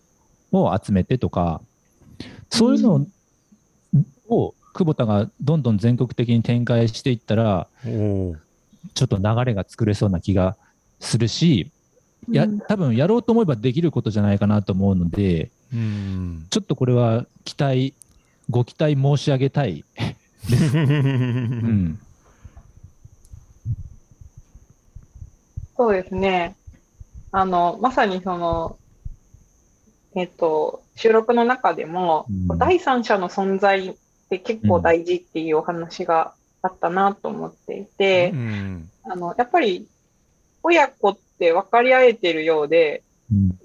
[0.53, 1.61] を集めてとか、
[2.51, 3.07] そういうの
[4.29, 10.57] を久保田がどんどん全国的に展開していったら、ちょっと流れが作れそうな気が
[11.01, 11.71] するし、
[12.31, 12.61] やうん。
[12.61, 16.47] 多分やろうと思えばできることじゃないかなと思うので、うん。
[16.51, 17.95] ちょっとこれは期待、
[18.51, 19.85] ご期待申し上げたい。
[20.51, 21.99] うん。
[25.77, 26.57] そうですね。
[27.33, 28.79] あの、まさにその、
[30.17, 32.59] えっと、収録の中でも、うん。
[32.59, 33.95] 第三者の存在っ
[34.31, 38.91] て結構大事っていうお話があったなと思っていて、うん。
[39.05, 39.87] あの、やっぱり、
[40.63, 43.59] 親子って分かり合えてるようで、うん。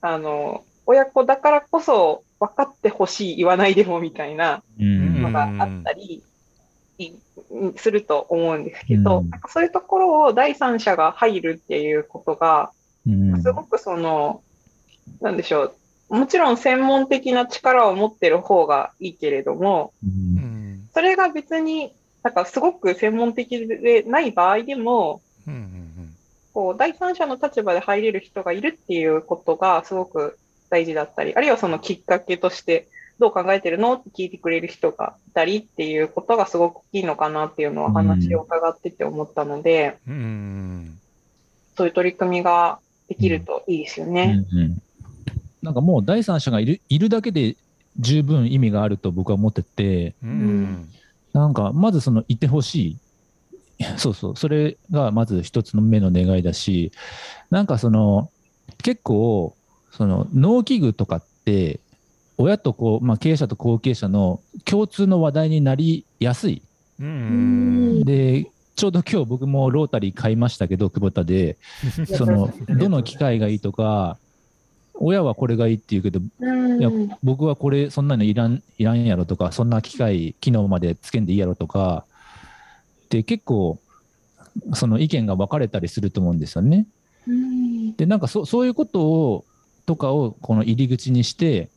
[0.00, 5.22] あの、親子だからこそ分かってほしい、言わないでもみたいなうん。
[5.22, 6.24] のがあったり、
[6.98, 7.12] い
[7.76, 9.30] すると思うんですけど、うん。
[9.30, 12.72] なんかそういうところを第三者が入るっていうことが、
[13.06, 13.40] うん。
[13.40, 14.42] すごくその、
[15.20, 15.74] なんでしょ
[16.10, 20.38] う、もちろん専門的な力を持ってる方がいいけれども、うん。
[20.38, 20.56] うん
[20.96, 21.92] それが別に、
[22.22, 25.86] なんかすごく専門的でない場合でも、うんうん
[26.54, 30.38] こう、第三者の立場で入れる人がいるっていうことがすごく
[30.70, 32.88] 大事だったり、あるいはそのきっかけとして、
[33.18, 40.98] どう考えてるのって聞いてくれる人がいたりっていうことがすごく大きいのかなっていうのは話を伺ってて思ったので、うんうん。
[41.76, 44.42] そういう取り組みができるといいですよね。
[44.50, 44.82] うんうん
[45.66, 47.56] なんかもう第三者がいるいるだけで
[47.98, 50.88] 十分意味があると僕は思ってて、うんうん
[51.32, 52.96] なんかまずそのいてほしい。
[53.98, 56.92] そうそう、それがまず一つの目の願いだし、
[57.50, 58.30] なんかその
[58.82, 59.54] 結構、
[59.90, 61.80] その農機具とかって、
[62.38, 66.62] 親とこう、まあ、経営者と後継者の共通の話題になりやすい。
[66.98, 71.58] で、ちょうど今日僕もロータリー買いましたけど、久保田で、
[72.16, 74.16] そのどの機械がいいとか、
[74.98, 76.80] 親はこれがいいって言うけど、うん。
[76.80, 76.90] いや
[77.22, 82.04] 僕はこれそんなのいらんいらんやろとかそんな機械機能までつけんでいいやろとか
[83.10, 83.78] で結構
[84.74, 86.86] その意見が分かれたりすると思うんですよね。
[87.96, 89.44] でなんかそそういうことを
[89.84, 91.68] とかをこの入り口にして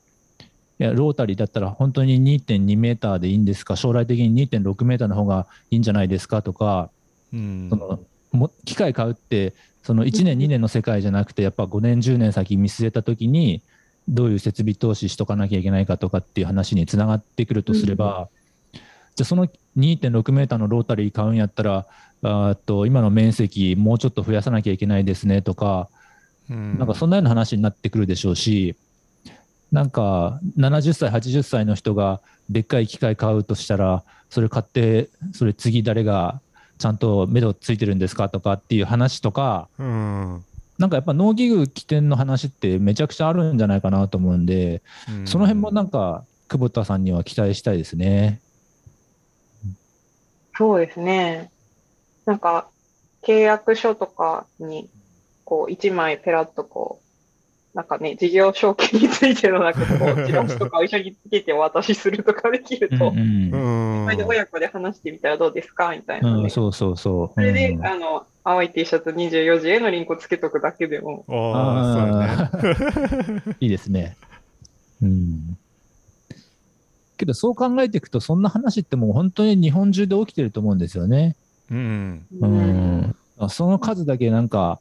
[0.79, 3.75] いやロータリーだったら本当に2.2メーターでいいんですか？
[3.75, 6.41] 将来的に2.6メーターの方がいいんじゃないですか？
[6.41, 6.89] とか、
[7.33, 7.67] うん。
[7.69, 7.99] その
[8.31, 13.61] も機械買うってその1年2年の世界じゃなくてやっぱ5年10年先見据えた時に
[14.07, 18.27] どういう設備投資しとかなきゃいけないかとかっていう話につながってくるとすれば、
[18.73, 21.85] じゃあその2.6メーターのロータリー買うんやったら
[22.23, 25.89] あと今の面積もうちょっと増やさなきゃいけないですねとか、
[26.49, 26.77] うん。
[26.77, 28.75] なんかそんなような話になってくるでしょうし、
[29.71, 36.41] なんか70歳、80歳の人がでっかい機械買うとしたら、それ買って、それ次誰が
[36.79, 40.43] ちゃんと目処ついてるんですかとかっていう話とか、うん
[40.79, 48.39] なんかやっぱ農機具起点の話ってめちゃくちゃあるんじゃないかなと思うんで、うんその辺もなんか久保田さんには期待したいですね。
[50.57, 51.51] そうですね。
[52.25, 52.67] なんか、
[53.23, 54.89] 契約書とかに、
[55.45, 57.08] こう、一枚ペラッとこう、
[57.73, 66.43] なんかね、事業承継についてのなんかこう、チラシとかを一緒につけてお渡しするとかできると、うんううんんそれで親子で話してみたらどうですかみたいなね。
[66.43, 67.31] うん、そうそうそう。
[67.35, 74.17] それで、うんあの、青い T シャツ24時へのリンクをつけとくだけでも、ああそうね いいですね。
[75.03, 75.57] うん。
[77.17, 81.35] けど、そう考えていくと、そんな話ってもう本当に日本中で起きてると思うんですよね。
[81.69, 83.15] うんうん。
[83.49, 84.79] その数だけなんか、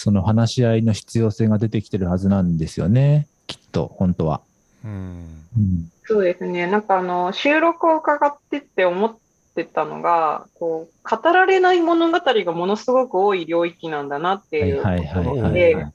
[0.00, 3.26] その話し合いの必要性が出てきてるはずなんですよね。
[3.46, 4.40] きっと、本当は。
[4.82, 5.92] うんうん。
[6.06, 6.66] そうですね。
[6.66, 9.14] なんかあの、収録を伺ってって思っ
[9.54, 15.86] てたのが、こう、語られない物語がものすごく多い領域なんだなっていうとはいはいで、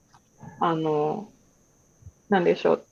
[0.59, 1.27] あの、
[2.29, 2.85] なんでしょう。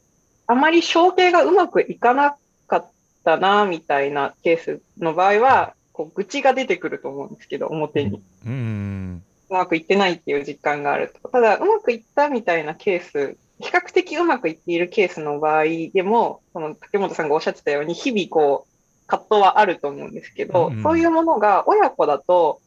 [0.47, 2.91] あまり承継がうまくいかなかっ
[3.23, 8.19] たな、みたいなケースの場合は、こう、愚痴が出てくると思うんですけど、表に。
[8.47, 11.29] うんうまくいってないっていう実感があると。
[11.29, 15.63] ただ、うまくいったみたいなケース、比較的うまくいっているケースの場合
[15.93, 22.61] でも、その竹本さんがおっしゃってたように、日々こう、葛藤はあると思うんですけど、うんそういうものが親子だと、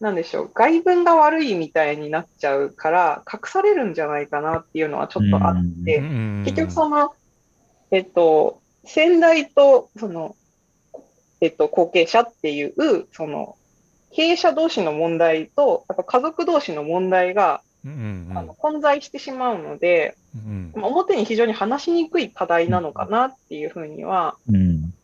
[0.00, 7.14] なんでしょう、外文が悪いみたいになっちゃうから、隠されるんじゃないかなっていうのはちょっとあって、うん結局その、
[7.90, 10.36] えっと、先代と、その、
[11.40, 12.74] えっと、後継者っていう、
[13.12, 13.56] その、
[14.16, 24.94] 経営者同士の問題と、やっぱ家族同士の問題が、うんあの混在してしまうので、うんまあ表に非常に話しにくい課題なのかなっていうふうには、うん。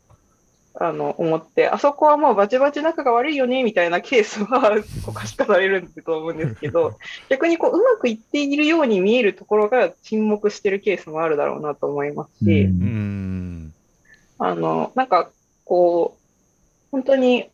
[0.75, 4.83] あの、思って、あそこはもうバチバチ仲が悪いよね、みたいなケースは、
[5.15, 6.97] 可視化されるんだと思うんですけど、
[7.29, 12.81] 逆にこう、うまくいっているように見えるところが沈黙してるケースもあるだろうなと思いますし、うん。
[12.81, 13.75] うん。
[14.39, 15.31] あの、なんか、
[15.67, 16.23] こう、
[16.91, 17.52] 本当に、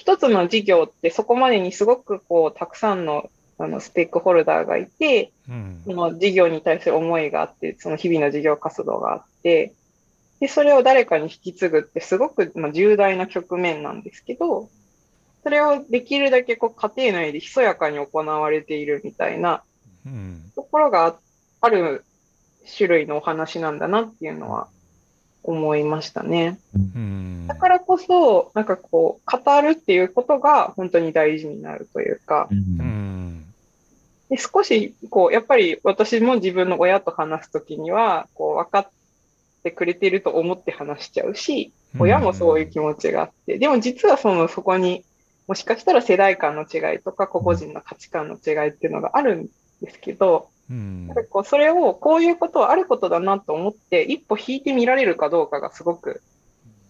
[0.00, 5.82] 一つの事業ってそこまでにすごくこう、たくさんの、あの、ステークホルダーがいて、うん。
[5.84, 9.74] その事業に対する思いがあって、その日々の事業活動があって、
[10.40, 14.70] で、それを誰かに引き継ぐってすごくまあ重大な局面なんですけど、
[15.42, 19.62] それをできるだけこう家庭内でひそやかに行われているみたいな
[20.06, 20.50] うん。
[20.56, 21.18] ところがあ
[21.60, 22.06] ある
[22.74, 24.68] 種類のお話なんだなっていうのは
[25.42, 26.58] 思いましたね。
[26.74, 27.46] うん。
[27.46, 32.48] だからこそ、なんかこう、語るっていうことが本当に大事になるというか、
[34.28, 38.90] で少し、こう、やっぱり私も自分の親と話すときには、こう、分かっ
[39.64, 45.04] てくれてると思って話しちゃうし、親もそういう気持ちがあって、でも実はその、そこに、
[45.48, 49.48] もしかしたら世代間の違いとか、個々人の価値観の違いっていうのがあるん
[49.82, 51.06] ですけど、うん。
[51.08, 56.22] なんかこうそれを、こういうことはあることだなと思って、一歩引いてみられるかどうかがすごく、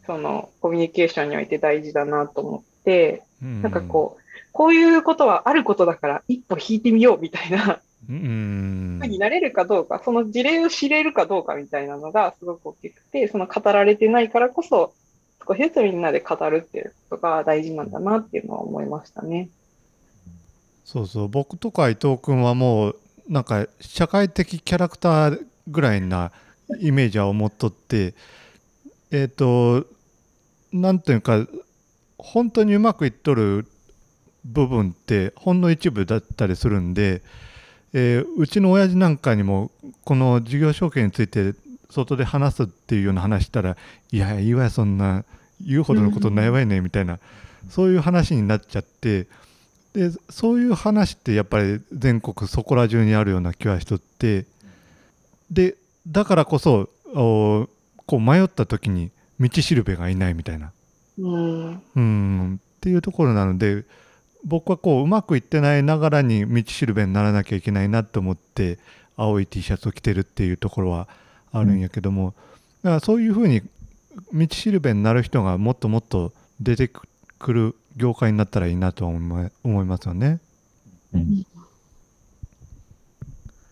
[0.07, 8.17] その、コミュニケーションにおいて大事だなと思って、なんかこう、こういうことはあることだから一歩引いてみようみたいなうん。
[8.17, 14.93] うんふうになれるかどうか、その事例を知れるかどうかみたいなのがすごく大きくて、その語られてないからこそ、
[15.47, 19.49] 少しずつみんなで語るっていうことが大事なんだなっていうのは思いましたね。
[20.85, 21.29] そうそう。
[21.29, 23.00] 僕とか伊藤君はもう
[23.31, 26.33] なんか社会的キャラクターぐらいな
[26.81, 28.15] イメージは思っとって
[29.13, 29.87] えっ、と
[30.73, 31.47] なんというか
[32.19, 33.67] 本当にうまくいっとる
[34.45, 37.23] 部分ってほんの一部だったりするんで、
[37.93, 39.71] えーうちの親父なんかにも
[40.05, 41.55] この事業承継について
[41.89, 43.77] 外で話すっていうような話したら
[44.11, 45.25] いやいいわそんな
[45.61, 47.21] 言うほどのことないわよねみたいな
[47.69, 49.29] そういう話になっちゃって
[49.93, 54.47] でそういう話ってやっぱり全国そこら中にあるような気はしとって
[55.51, 55.77] で
[56.07, 57.69] だからこそお
[58.07, 59.11] こう迷った時に
[59.41, 60.73] 道しるべがいないみたいな
[61.19, 61.83] うん。
[61.97, 63.85] うんっていうところなので
[64.45, 68.79] 僕はこううまくいってないながらに道しるべにならなきゃいけないなと思って
[69.17, 71.09] 青い T シャツを着てるっていうところは
[71.53, 72.35] あるんやけども、
[72.83, 73.61] だからそういうふうに
[74.33, 77.03] 道しるべになる人がもっともっと出てく
[77.53, 80.41] る業界になったらいいなとは思い思いますよね。
[81.13, 81.47] うん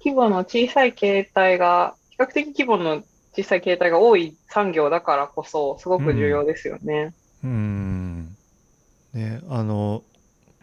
[0.00, 3.02] 規模の小さい形態が、比較的規模の
[3.36, 7.12] 小さい形態が多い産業だからこそ、すごく重要ですよね。
[7.44, 8.36] うん
[9.12, 10.02] ねあの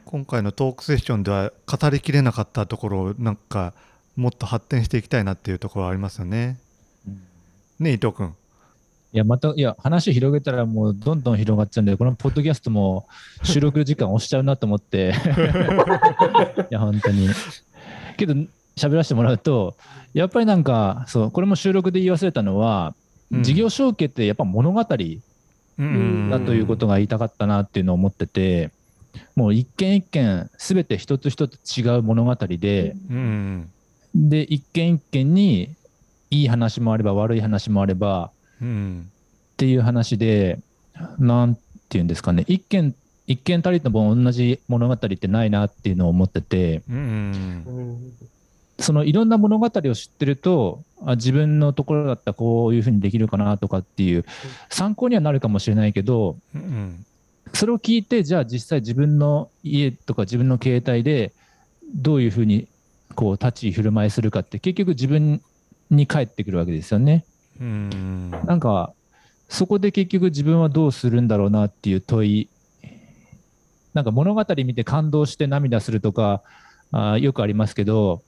[0.03, 3.73] 今回のトークセッションでは語りきれなかったところをなんか
[4.17, 6.59] もっと発展していきたいなっていうところありますよね。
[7.79, 8.35] ね伊藤君。
[9.15, 13.07] いや、また、いや、話広げたらもうどんどん広がっちゃうんで、このポッドキャストも
[13.43, 15.13] 収録時間押しちゃうなと思って、
[16.69, 17.29] いや、本当に。
[18.17, 18.33] けど、
[18.75, 19.77] 喋らせてもらうと、
[20.13, 22.93] やっぱりなんか、そう、これも収録で言い忘れたのは、
[23.31, 23.43] うん。
[23.43, 24.97] 事業承継ってやっぱ物語だ
[25.77, 28.71] うんということが言いたかったなっていうのを思ってて、
[29.37, 33.71] もう一件一件、すべて一つ一つ違う物語で、うん。
[34.13, 35.69] で、一件一件に
[36.31, 40.59] いい話もあれば悪い話もあれば、うんっていう話で、
[41.17, 41.57] なん
[41.89, 42.95] ていうんですかね、一件、
[43.27, 46.81] 一件たりとも同じ物語ってないなっていうのを思ってて、
[48.79, 54.25] そのいろんな物語を知ってると、あ自分のところだったらこういうふうにできるかなとかっていう
[54.69, 57.05] 参考にはなるかもしれないけど、うん。
[57.53, 61.31] それを聞いて、じゃあ実際自分の家とか自分の携帯で
[61.95, 62.67] どういうふうに
[63.15, 65.41] こう立ち居振る舞いするかって結局自分
[65.89, 67.23] に返ってくるわけですよね。
[67.59, 68.31] うん。
[68.31, 68.93] なんか、
[69.49, 72.49] そこで結局自分はどうするんだろうなっていう問い、
[73.93, 76.41] なんか物語見て感動して涙するとか、
[76.91, 78.23] あーよくありますけど、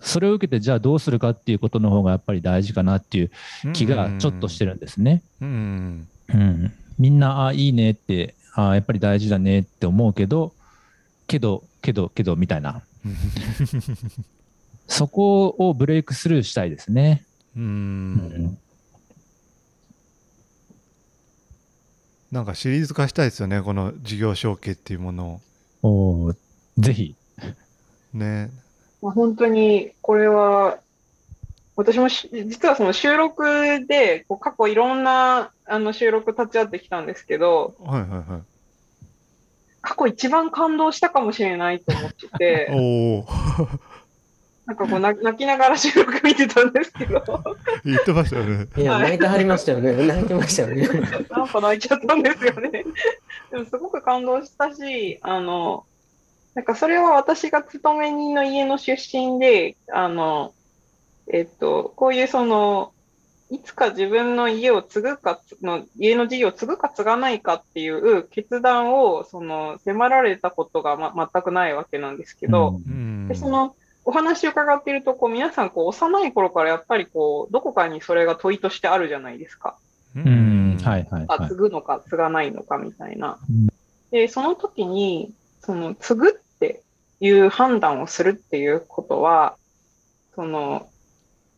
[0.00, 3.30] それを受けてじゃあどうするかっていうことの方がやっぱり大事かなっていう
[3.72, 5.22] 気がちょっとしてるんですね。
[5.40, 6.08] うん。
[6.28, 10.52] うん、みんな、あいいねって、あやっぱり大事だねって思うけど、
[11.26, 12.82] けど、けど、けどみたいな、
[14.88, 17.24] そこをブレイクスルーしたいですね。
[17.56, 18.58] ううん
[22.34, 25.40] なんかシリーズ化したいですよねこの事業承継っていうもの
[25.82, 26.36] おー
[26.78, 27.14] ぜひ。
[28.12, 28.50] をね。
[29.00, 30.80] まあ、本当に、これは、
[31.76, 38.42] 私もし実はその収録で、こう過去いろんなあの収録立ち会ってきたんですけど、はいはいはい。
[39.80, 43.26] 過去一番感動したかもしれないと思ってて、 おお
[44.66, 47.22] なんかこう泣泣きながら収録見てたんですけど、
[47.84, 50.06] 言ってましたよねいや、はい泣いてはりましたよね。
[50.06, 50.88] 泣いてましたよね。
[51.30, 52.70] なんか泣いちゃったんですよね。
[53.50, 55.84] でもすごく感動したし、あの、
[56.54, 60.54] なんかそれは私が勤め人の家の出身で、あの、
[61.26, 62.92] えっと、こういうその、
[63.50, 79.76] いつか自分の家を継ぐかつの、家の事業を継ぐか継がないかっていう決断を、その、迫られたことが、ま、全くないわけなんですけど、うんで、その、お話を伺っていると、こう、皆さん、こう、幼い頃からやっぱり、こう、どこかにそれが問いとしてあるじゃないですか。
[80.14, 81.54] ううん、はいはいはあ、い継。
[81.54, 83.68] ぐのか継がないのかみたいなうん。
[84.10, 86.82] で、その時に、その、継ぐって
[87.20, 89.56] いう判断をするっていうことは、
[90.34, 90.88] その、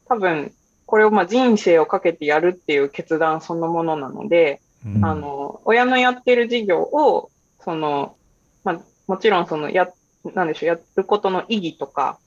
[0.07, 0.53] 多分、
[0.87, 7.31] これをまあ人生をかけてやるっていう決断そのものなので、うんあの、親のやってる事業を、
[7.61, 8.17] その、
[8.63, 9.89] まあ、もちろんその、や、
[10.35, 12.19] なんでしょう、やることの意義とか、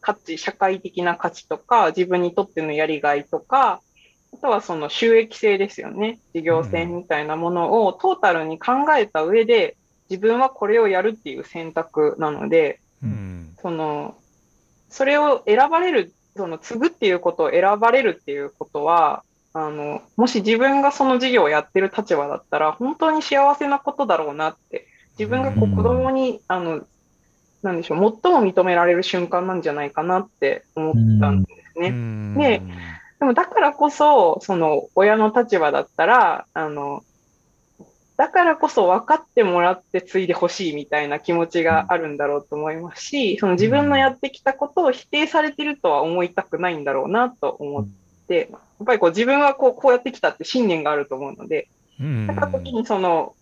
[0.00, 3.80] 価値、社会的な価値とか、自分にとってのやりがいとか、
[4.32, 6.20] あとはその収益性ですよね。
[6.34, 9.76] 事業性みたいなものをトータルに考えた上で、
[10.08, 13.54] 自分はこれをやるっていう選択なので、うん。
[13.60, 14.16] その、
[14.88, 24.86] それを選ばれる、その、継ぐっていうことを選ばれるっていうことは、あの、もし自分がその事業をやってる立場だったら、本当に幸せなことだろうなって、
[25.18, 25.72] 自分がこうん。
[25.72, 26.82] う子供に、あの、
[27.62, 31.88] なんでしょう、最も認められる瞬間なんじゃないかなって思ったんですね。
[31.88, 32.62] うんね
[33.18, 37.04] でもだからこそ、その親の立場だったら、あの、
[38.16, 47.88] だからこそ分かってもらって継いでほしいみたいな気持ちがあるんだろうと思いますし、その自分のやってきたことを否定されてるとは思いたくないんだろうなと思っ
[48.26, 53.34] て、やっぱりこう自分はこうこうやってきたって信念があると思うので、うんだから時にその、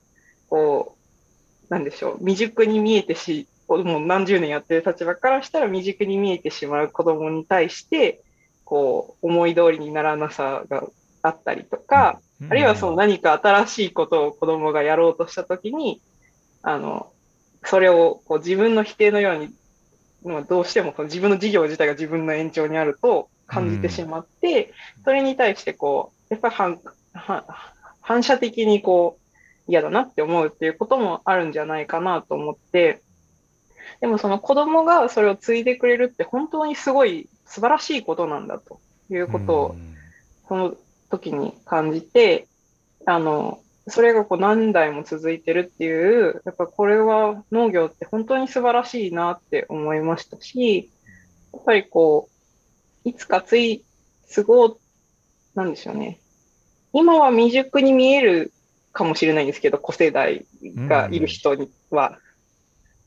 [0.48, 0.96] こ
[1.68, 8.22] う、なんでしょう、未熟に見えてし、もう何十年やってる立場からしたら未熟に見えてしまう子供に対して、
[8.64, 10.84] こう、思い通りにならなさが
[11.22, 16.00] あったりとか、あるいはその何か新しいことを子供がやろうとしたときに、
[16.62, 17.10] あの、
[17.64, 19.50] それをこう自分の否定のように、
[20.24, 24.72] まあどうしてもその自分の事業自体が自分の延長にあると感じてしまって、
[25.04, 26.54] それに対してこう、やっぱり
[28.00, 29.28] 反射的にこう、
[29.70, 33.02] 嫌だなって思うっていうこともあるんじゃないかなと思って、
[34.00, 38.80] でもその子供がそれを継いでくれるって本当にすごい素晴らしいことなんだと
[39.10, 39.76] いうことを
[40.48, 40.76] その
[41.10, 42.46] 時に感じて、
[43.06, 50.90] あの、それがこう何代も続いてるっていう、やっぱこれは農業って本当に素晴らしいなって思いましたし、
[51.52, 52.28] やっぱりこ
[53.04, 53.84] う、いつかつい、
[54.26, 54.78] 継ごう、
[55.54, 56.18] なんでしょうね。
[56.92, 58.52] 今は未熟に見える
[58.92, 62.18] かもしれないんですけど、子世代がいる人には。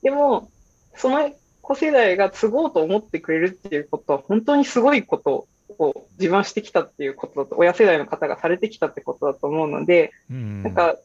[0.02, 0.50] でも、
[0.96, 1.32] その
[1.62, 10.98] 子世代が継ごうと思ってくれるっていうことは本当にすごいことを自慢してきたっていうことだと、親世代の方がされてきたってことだと思うので、うんなんか、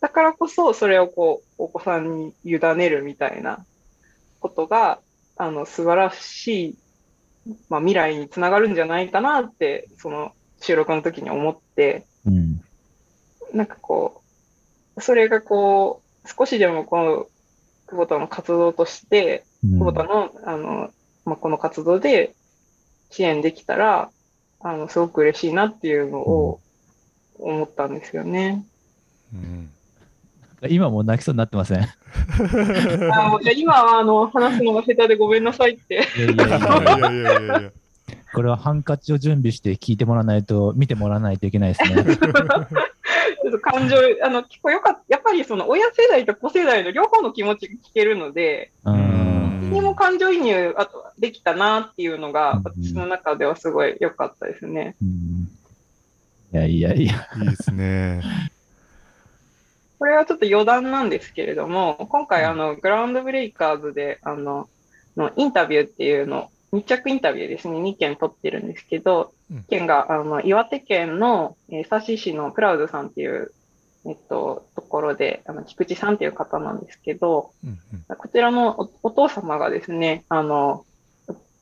[0.00, 3.64] だからこそそれをこう、お子さんに委ねるみたいな
[4.40, 5.00] ことが、
[5.36, 6.78] あの、素晴らしい、
[7.68, 12.60] まあ、未来につながるんじゃないかなって、その収録の時に思って、うん。
[13.52, 14.22] なんかこ
[14.96, 17.26] う、それがこう、少しでもこの、
[17.92, 20.90] 久保田の活動として、うん久保田の、あの、
[21.26, 22.34] まあ、この活動で
[23.10, 24.10] 支援できたら、
[24.60, 26.60] あの、すごく嬉しいなっていうのを
[27.38, 28.64] 思ったんですよね。
[29.32, 29.68] うん
[30.70, 31.82] 今もう泣きそうになってません？
[31.82, 31.82] い
[33.12, 35.94] あもうじゃあ今は、あの、話すのが下手でごめんなさいって。
[35.96, 37.72] やいやいいややいやいやいやいや
[38.32, 42.04] これはハンカチを準備して聞いてもらわないと、見てもらわないといけないですね。
[43.42, 45.02] ちょっと感情、あの、結構よかった。
[45.08, 48.90] やっぱりその親世代と子世代の両方の気持ちが聞けるので、う。
[48.90, 49.22] うんん
[49.72, 54.96] にも感情移入あとできたなっていうのが、うん私の中ではすごい良かったですね。
[55.02, 55.48] うん
[56.52, 57.28] いやいやいや。
[57.38, 58.20] いいですね。
[59.98, 64.68] これはちょっと余談なんですけれども、今回、あの、グラウンドブレイカーズで、あの、
[65.16, 69.58] のインタビューっていうの、密着インタビューですね、2件取ってるんですけど、うん。
[69.58, 73.52] 1件が、あの、岩手県の、えー佐志市のプラウドさんっていう、
[74.06, 77.78] えっと、ところで、あの、菊池さんっていう方なんですけど、うん
[78.16, 80.84] こちらのおお父様がですね、あの、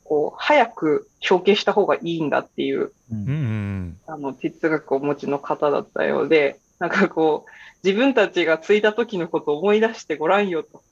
[0.04, 3.98] こう、早く承継した方がいいんだっていう、ううんうん。
[4.06, 10.82] あの、哲学をお持ちの方だったようで、なんかこう、自分たちが継いだ時のことを思い出してごらんよと。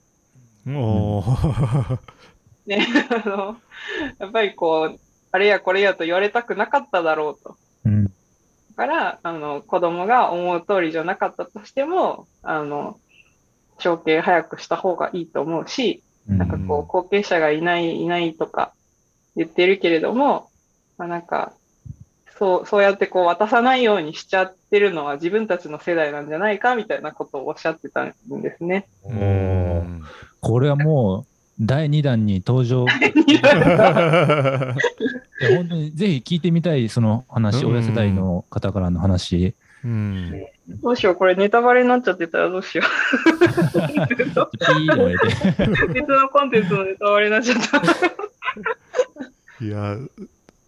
[0.67, 1.99] うんおー
[2.69, 3.57] ね、 あの、
[4.19, 5.01] やっぱりこう、
[5.33, 7.57] あれやこれやと言われたくなかっただろうと。
[7.85, 8.13] うん
[8.77, 13.01] だから、あの、子供が思う通りじゃなかったとしても、あの、
[13.81, 18.73] 承継早くした方がいいと思うし、なんかこう、後継者がいない、いないとか
[19.35, 20.49] 言ってるけれども、
[20.97, 21.55] まあ、なんか、
[22.39, 28.87] そう、そうやってこう渡さないようにしちゃってるのは自分たちの世代なんじゃないかみたいなことをおっしゃってたんですね。
[30.41, 32.87] これはもう第2弾に登場。
[32.87, 32.89] い
[33.35, 33.43] や
[35.57, 39.55] 本当にぜひ聞いてみたい、その話、うん親世代の方からの話。
[39.85, 40.47] うん。
[40.83, 42.89] どうしよう、これネタバレになっちゃってたらどうしよう。
[45.93, 47.59] 別のコンテンツのネタバレになっちゃっ
[49.59, 49.65] た。
[49.65, 49.97] いや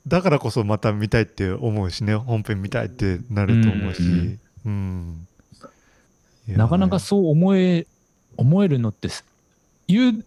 [0.06, 2.14] だからこそまた見たいって思うしね。
[2.16, 4.38] 本編見たいってなると思うし、
[6.48, 7.86] なかなかそう思え、
[8.36, 9.24] 思えるのってす、
[9.86, 10.24] 言う、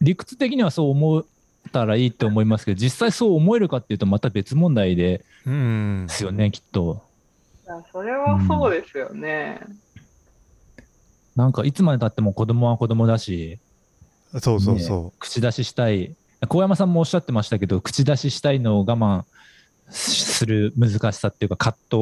[0.00, 1.24] 理屈的にはそう思っ
[1.72, 6.06] たらいいって思いますけど、実際そう思えるかっていうとまた別問題でうん。
[6.08, 7.02] すよね、きっと。
[7.64, 9.60] いやそれはそうですよね。
[11.36, 13.58] なんかいつまでたっても子供は子供だし、
[14.40, 16.14] そうそうそ口出ししたい、
[16.48, 19.24] 高山さんもおっしゃってましたけど、口出ししたいのを我慢
[19.88, 21.96] する難しさっていうか、葛藤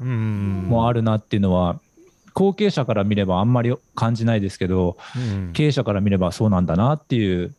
[0.00, 1.80] う、うん、もあるなっていうのは、
[2.34, 7.54] 後継者から見ればあんまり感じないですけど、うん経営者から見ればそうなんだなっていう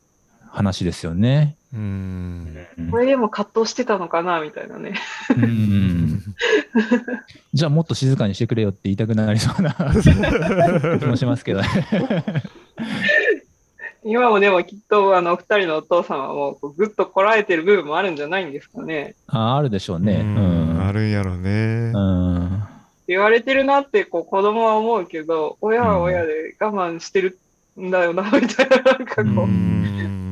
[0.50, 1.56] 話ですよね。
[1.74, 2.56] うん
[2.92, 4.94] これでも葛藤してたのかなみたいなね。
[5.36, 6.22] うん
[7.54, 9.74] じゃあもっと静かにしてくれよって言いたくなりそうな
[11.00, 11.68] 気もしますけどね。
[14.06, 19.16] 今もでもきっとあの二人のお父様もこうぐっとこらえてる部分もあるんじゃないんですかね。
[19.28, 20.16] ああるでしょうね。
[20.16, 20.82] ううんん。
[20.86, 22.64] あるんやろね、うん
[23.08, 27.40] 言われてるなってこう子供は思うけど、親は親で我慢してる
[27.80, 29.26] んだよな、みたいな、なんかこう。
[29.44, 30.24] うん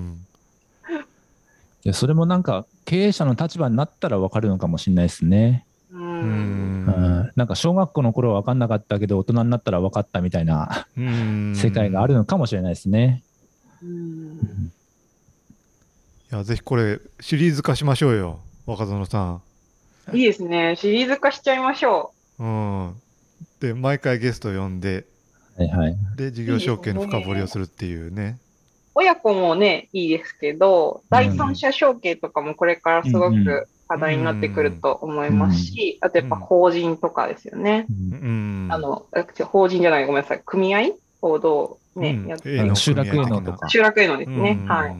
[1.83, 5.65] いやそれもなんか経営者の立場になったら分かるのかもしれないですね。
[5.91, 5.97] う。
[5.97, 13.23] うんんうんなんか小学校の頃は分かんなかったけど大人になったら分かったみたいなうん世界があるのかもしれないですね。
[13.81, 14.71] うん
[16.31, 19.41] いやぜひこれシリーズ化しましょうよ若園さ
[20.13, 20.75] いいですね。
[20.77, 22.95] シリーズ化しちゃいましょん、うん、
[23.59, 25.05] で毎回ゲスト呼んで
[25.57, 25.97] はいはい。
[26.15, 28.51] で事業承継の深掘りをするっていうねう。
[28.95, 37.85] 親子もね、いいですけど、第三者承継とかもこれからすごうんうく課題になってくると思いますし、あとやっぱ法人とかですよね。
[37.89, 39.05] うんうんあの、
[39.45, 40.93] 法人じゃない、ごめんなさい、組合?
[41.21, 43.69] をどね、うんやって集落営農とか。
[43.69, 44.95] 集落へのですね、うんはい。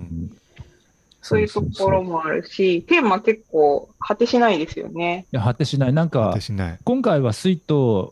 [1.22, 5.28] そういうところもあるし、テーマ結構果てしないですよね。
[5.32, 5.94] いや果てしない。
[5.94, 6.80] なんか果て、しない。
[6.84, 8.12] 今回は水筒、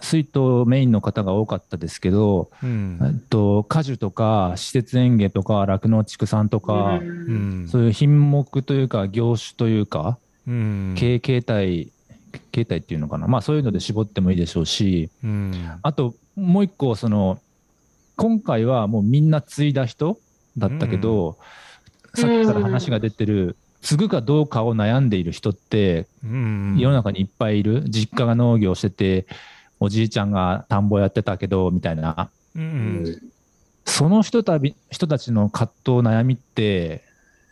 [0.00, 2.98] 水筒メインの方が多かったですけど、うん。
[3.02, 7.68] えっと、果樹とか施設園芸とか酪農畜産とか、うん。
[7.68, 10.94] そういう品目というか業種というか、うん。
[10.96, 11.90] 経営形態、
[12.52, 15.52] 形態っていうのかな、まあそういうので絞ってもいいでしょうし、うん。
[15.82, 17.40] あともう一個、その、
[18.14, 20.20] 今回はもうみんな継いだ人
[20.56, 21.38] だったけど、
[22.16, 26.76] さっきから話が出てる、継ぐかどうかを悩んでいる人ってうん。
[26.78, 29.26] 世の中にいっぱいいる、実家が農業してて、
[29.78, 33.22] おじいちゃんが田んぼやってたけどみたいな、うん。
[33.84, 37.04] その人たび人たちの葛藤、悩みって、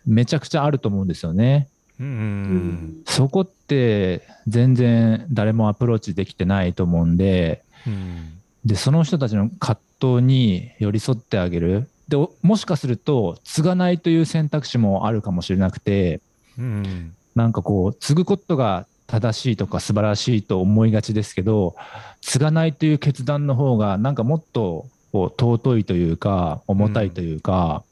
[0.07, 1.69] めちゃくちゃあると思うんですよね。
[2.01, 3.03] うん。
[3.07, 8.33] そこって全然誰もアプローチできてないと思うんで、うん。
[8.65, 11.89] でその人たちの葛藤に寄り添ってあげる。
[12.09, 16.21] でおもしかすると、継がないという選択肢もあるかもしれなくて、
[16.59, 21.75] うんなんかこう、継ぐことが正しいとか素晴らしいと思いがちですけど、
[22.21, 27.83] 継がないという決断の方が、なんかもっとこう尊いというか、重たいというか、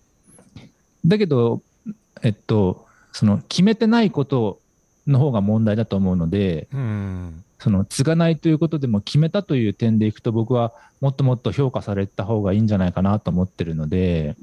[1.04, 1.60] だけど、
[2.22, 4.60] えっと、その決めてないこと
[5.06, 7.44] の方が問題だと思うので、うん。
[7.58, 14.36] その継がないということでも決めたという点でいくと、僕はもっともっと評価された方がいいんじゃないかなと思ってるので、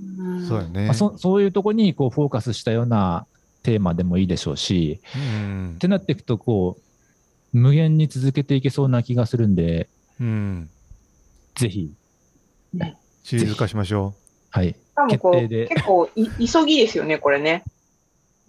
[0.47, 0.85] そうやね。
[0.85, 3.25] まあ、そそういうところにこうフォーカスしたような
[3.63, 6.77] テーマでもいいでしょうし、うんってなっていくと、こ
[7.53, 9.89] う、無限に続けていけそうな気がするんで、
[10.19, 10.69] うん。
[11.55, 11.91] ぜひ、
[13.23, 14.15] シリーズ化しましょ
[14.49, 14.75] はい。
[15.09, 15.67] 決定で。
[15.67, 17.63] 結構い 急ぎですよね、これね。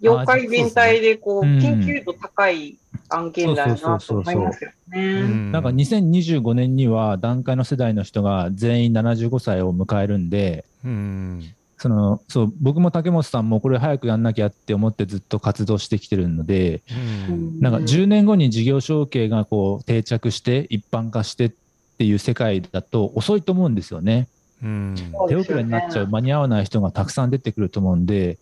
[0.01, 2.75] 妖怪全体でこう、緊急度高い
[3.09, 4.95] 案件だよなと思いますよう。
[4.95, 5.23] ね。
[5.51, 16.81] なんか2025年には段階の世代の人が全員75歳を迎えるんで、うんそのそう僕も竹本さんもこれ早くやんなきゃって思ってずっと活動してきてるので、
[17.27, 21.51] うんなんか10年後に事業承継がこう定着して一般化してっ
[21.97, 24.27] ていう世界だと遅いと思うんですよね。
[24.63, 24.95] うん
[25.27, 28.37] 手遅れになっちゃう、間に合わない人がたくさん出てくると思うんで、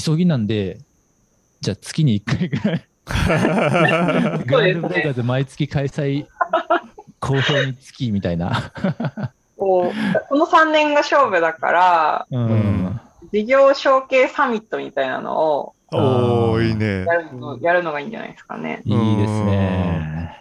[0.00, 0.78] 急ぎなんで、
[1.60, 2.84] じゃあ月に1回ぐらい、
[4.46, 6.26] グランドブレイカーズ毎月開催、
[7.20, 8.72] 好評につきみたいな。
[9.56, 13.00] こうこの3年が勝負だから、うん
[13.32, 18.80] 事業承継サミットみたいなのをおーいいねやるのやるのがいいんじゃないですかね。
[18.84, 20.38] いいですね。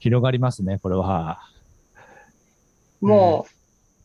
[0.00, 1.40] 広がりますね、これは。
[3.00, 3.46] も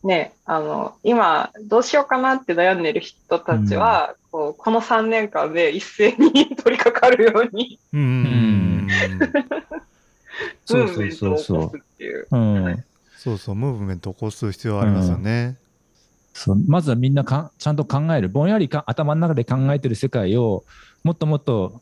[0.04, 8.86] う、ね、あの、今、どうしようかなって悩んでる人たちは、こうこの3年間で一斉に取り掛かるように、うん。
[10.66, 11.76] そうそうムーブメントそうそうを起こす。
[11.78, 12.26] っていう。
[12.30, 12.84] うん。
[13.16, 15.56] そうそうムーブメント起こす必要ありますよね。
[16.34, 16.56] そう。
[16.68, 20.64] まずはみんなかちゃんと考える、ぼんやりか頭の中で考えてる世界を
[21.02, 21.80] もっともっと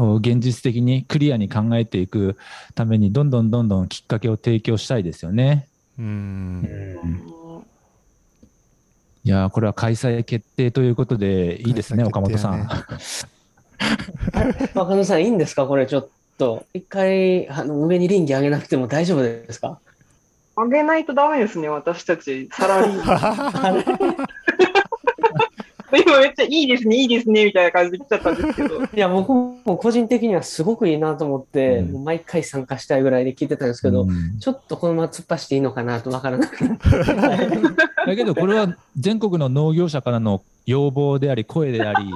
[0.00, 2.36] お現実的にクリアに考えていく
[2.74, 5.68] ために、どんどんどんどんきっかけを提供したいですよね。
[6.00, 7.41] うん
[9.24, 12.68] いやーこれは開催決定ということでいいですね、開催岡本さん。
[14.74, 15.66] 若野さん、いいんですか？
[15.66, 16.08] これちょっ
[16.38, 16.66] と。
[16.74, 19.78] 一回、あの、上に臨機上げなくても大丈夫ですか？
[20.56, 23.14] あげないとダメですね、私たち、サラリーマ
[23.70, 23.84] ン。
[26.04, 28.82] 今めっちゃいいですね、いいですね、みたいな感じで来ちゃったんですけど。
[28.84, 36.88] いや、僕も個人的にはすごくいいなと思って、うんもう毎回参加したいぐらいで聞いてたんですけど、うんちょっとこのまま突っ走っていいのかなとわからなくなって。
[38.06, 42.10] だけどこれは全国の農業者からの要望であり声であり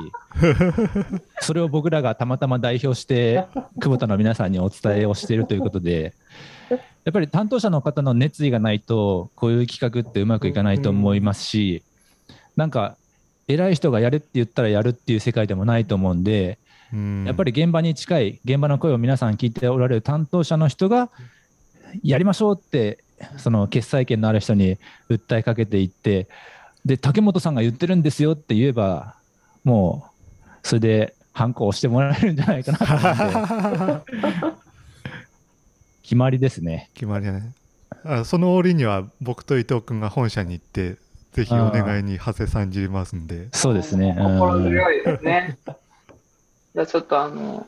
[1.41, 3.45] それを僕らがたまたま代表して
[3.81, 6.15] 久保田の皆さんにお伝えをしているということで
[6.71, 11.83] やっぱり担当者の方の熱意がないとこういう企画ってうまくいかないと思いますし
[12.57, 12.97] なんか
[13.49, 16.59] 偉い人がやれって言ったらやるっていう世界でもないと思うんで
[17.25, 21.11] やっぱり現場に近い現場の声を皆さん聞いておられる担当者の人が
[22.03, 22.99] やりましょうって
[23.39, 24.79] その決裁権のある人に
[25.09, 26.29] 訴えかけていって
[26.85, 29.17] で竹本さんが言ってるんですよって言えば
[29.65, 30.07] も
[30.65, 34.05] うそれでハンコを押してもらえるんじゃないかな
[36.03, 36.89] 決まりですね。
[36.95, 37.53] 決まりやね。
[38.05, 40.97] あその折には僕と伊藤君が本社に行って
[41.37, 44.17] ぜひお願いに長谷さんじりますんでそうですね。
[44.19, 45.59] 心うん強いですね。
[46.75, 47.67] じゃあちょっとあの、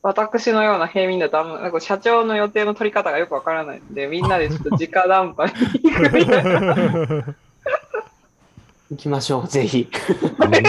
[0.00, 5.48] 私のような平民だとあんま、なんか社長の予定の取り方がよくわからないんで、みんなでちょっと直談判
[5.82, 6.76] に行くみたいな。
[8.90, 9.88] 行きましょう、ぜひ。
[10.38, 10.62] 岡本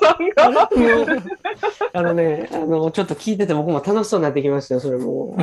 [0.00, 0.68] さんが。
[1.92, 5.36] あのね、あの、ちょっと聞いてて僕も楽しそうになってきましたよ、それも。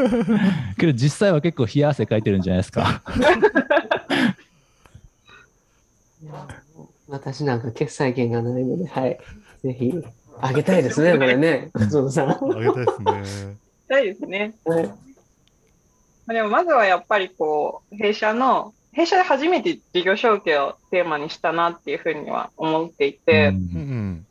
[0.78, 3.02] けど実際は結構冷や汗かいてるんじゃないですか。
[7.08, 9.18] 私なんか決済権がないので、はい。
[9.62, 9.92] ぜひ、
[10.40, 12.30] あげたいですね、これね、松本さん。
[12.30, 13.54] あげたいですね。
[13.88, 14.54] そうですね。
[14.64, 15.06] はい
[16.26, 24.26] まあでもまずはやっぱりこう、弊社の、弊社で初めて事業承継をテーマにしたなっていうふうには思っていて、うんうんうん。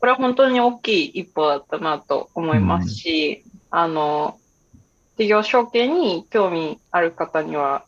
[0.00, 4.38] これは本当に大きい一歩だったなと思いますし、あの、
[5.16, 7.84] 事業承継に興味ある方には、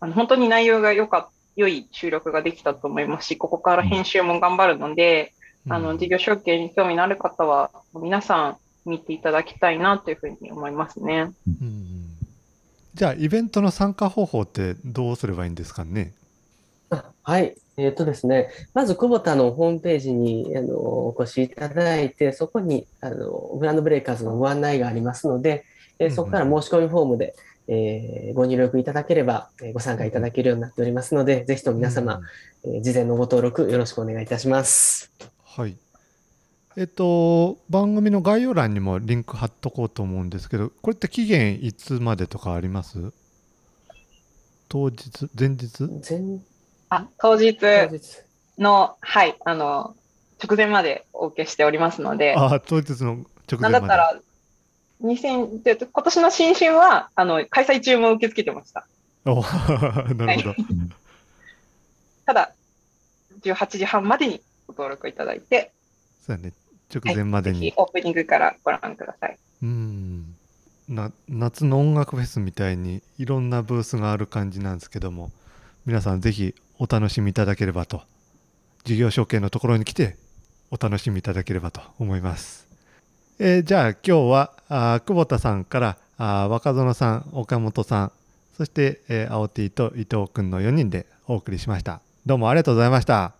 [0.00, 1.28] あの本当に内容が良かっ
[1.58, 5.34] 良い収録ができたと思いますし、ここから編集も頑張るので、
[5.68, 8.56] あの、事業承継に興味のある方は、皆さん
[8.88, 11.32] 見ていただきたいなというふうに思いますね。
[11.46, 12.04] うんうん
[12.94, 16.14] じゃあイベントの参加方法ってどうすればいいんですかね？
[16.90, 17.54] あはい。
[17.76, 25.64] えっとですね、まず、久保田のホームページにあのお越しいただいて、そこにあのグランドブレイカーズのご案内がありますので、
[26.00, 27.36] えーそこから申し込みフォームで、
[27.68, 32.20] えーご入力いただければ、えーご参加いただけるようになっておりますので、ぜひとも皆様、
[32.64, 35.12] えー事前のご登録よろしくお願いいたします。
[35.44, 35.76] はい。
[36.76, 43.12] えっと番組の概要欄にもリンク貼っとこうと思うんですけど、これって期限いつまでとかあります？
[44.68, 45.82] 当日前日？
[46.08, 46.40] 前
[46.90, 48.00] あ、当日当日
[48.58, 49.96] の、はい、あの、
[50.42, 53.60] 直前までお受けしておりますので、あ当日の直前まで。
[53.60, 54.20] なんだったら、
[55.02, 58.86] 2000で今年の新春は、あの、開催中も受け付けてました。
[59.24, 59.42] お
[60.14, 60.54] なるほど。
[62.26, 62.52] ただ、
[63.42, 65.72] 18時半までにご登録いただいて、
[66.26, 66.52] そうやね。
[66.94, 67.60] 直前までに。
[67.60, 69.38] ぜひオープニングからご覧ください。
[69.62, 70.34] うん。
[70.88, 75.30] な夏の音楽フェスみたいにいろんなブースがある感じなんですけども
[75.84, 78.02] 皆さんぜひお楽しみいただければと
[78.84, 80.16] 事業承継のところに来て
[80.70, 82.67] お楽しみいただければと思います、
[83.40, 88.12] えーじゃあ今日はあー久保田さんからあー若園さん岡本さん
[88.56, 93.32] そして、えー、青 T と伊藤くんの4人でお送りしましたどうもありがとうございました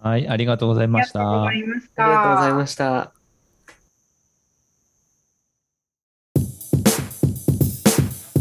[0.00, 1.44] はい、ありがとうございました。
[1.44, 3.12] ありがとうございました。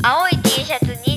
[0.03, 1.16] 青い T シャツ24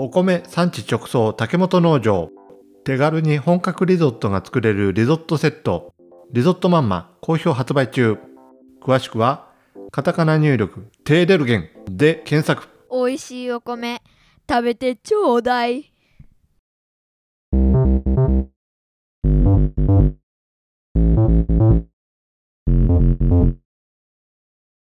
[0.00, 2.30] お米産地直送竹本農場。
[2.84, 5.92] 手軽に本格リゾットが作れるリゾットセット。
[6.30, 8.16] リゾットマンマ好評発売中。
[8.80, 9.48] 詳しくは
[9.90, 12.68] カタカナ入力テーデルゲンで検索。
[12.88, 14.00] おいしいお米
[14.48, 15.92] 食べてちょうだい。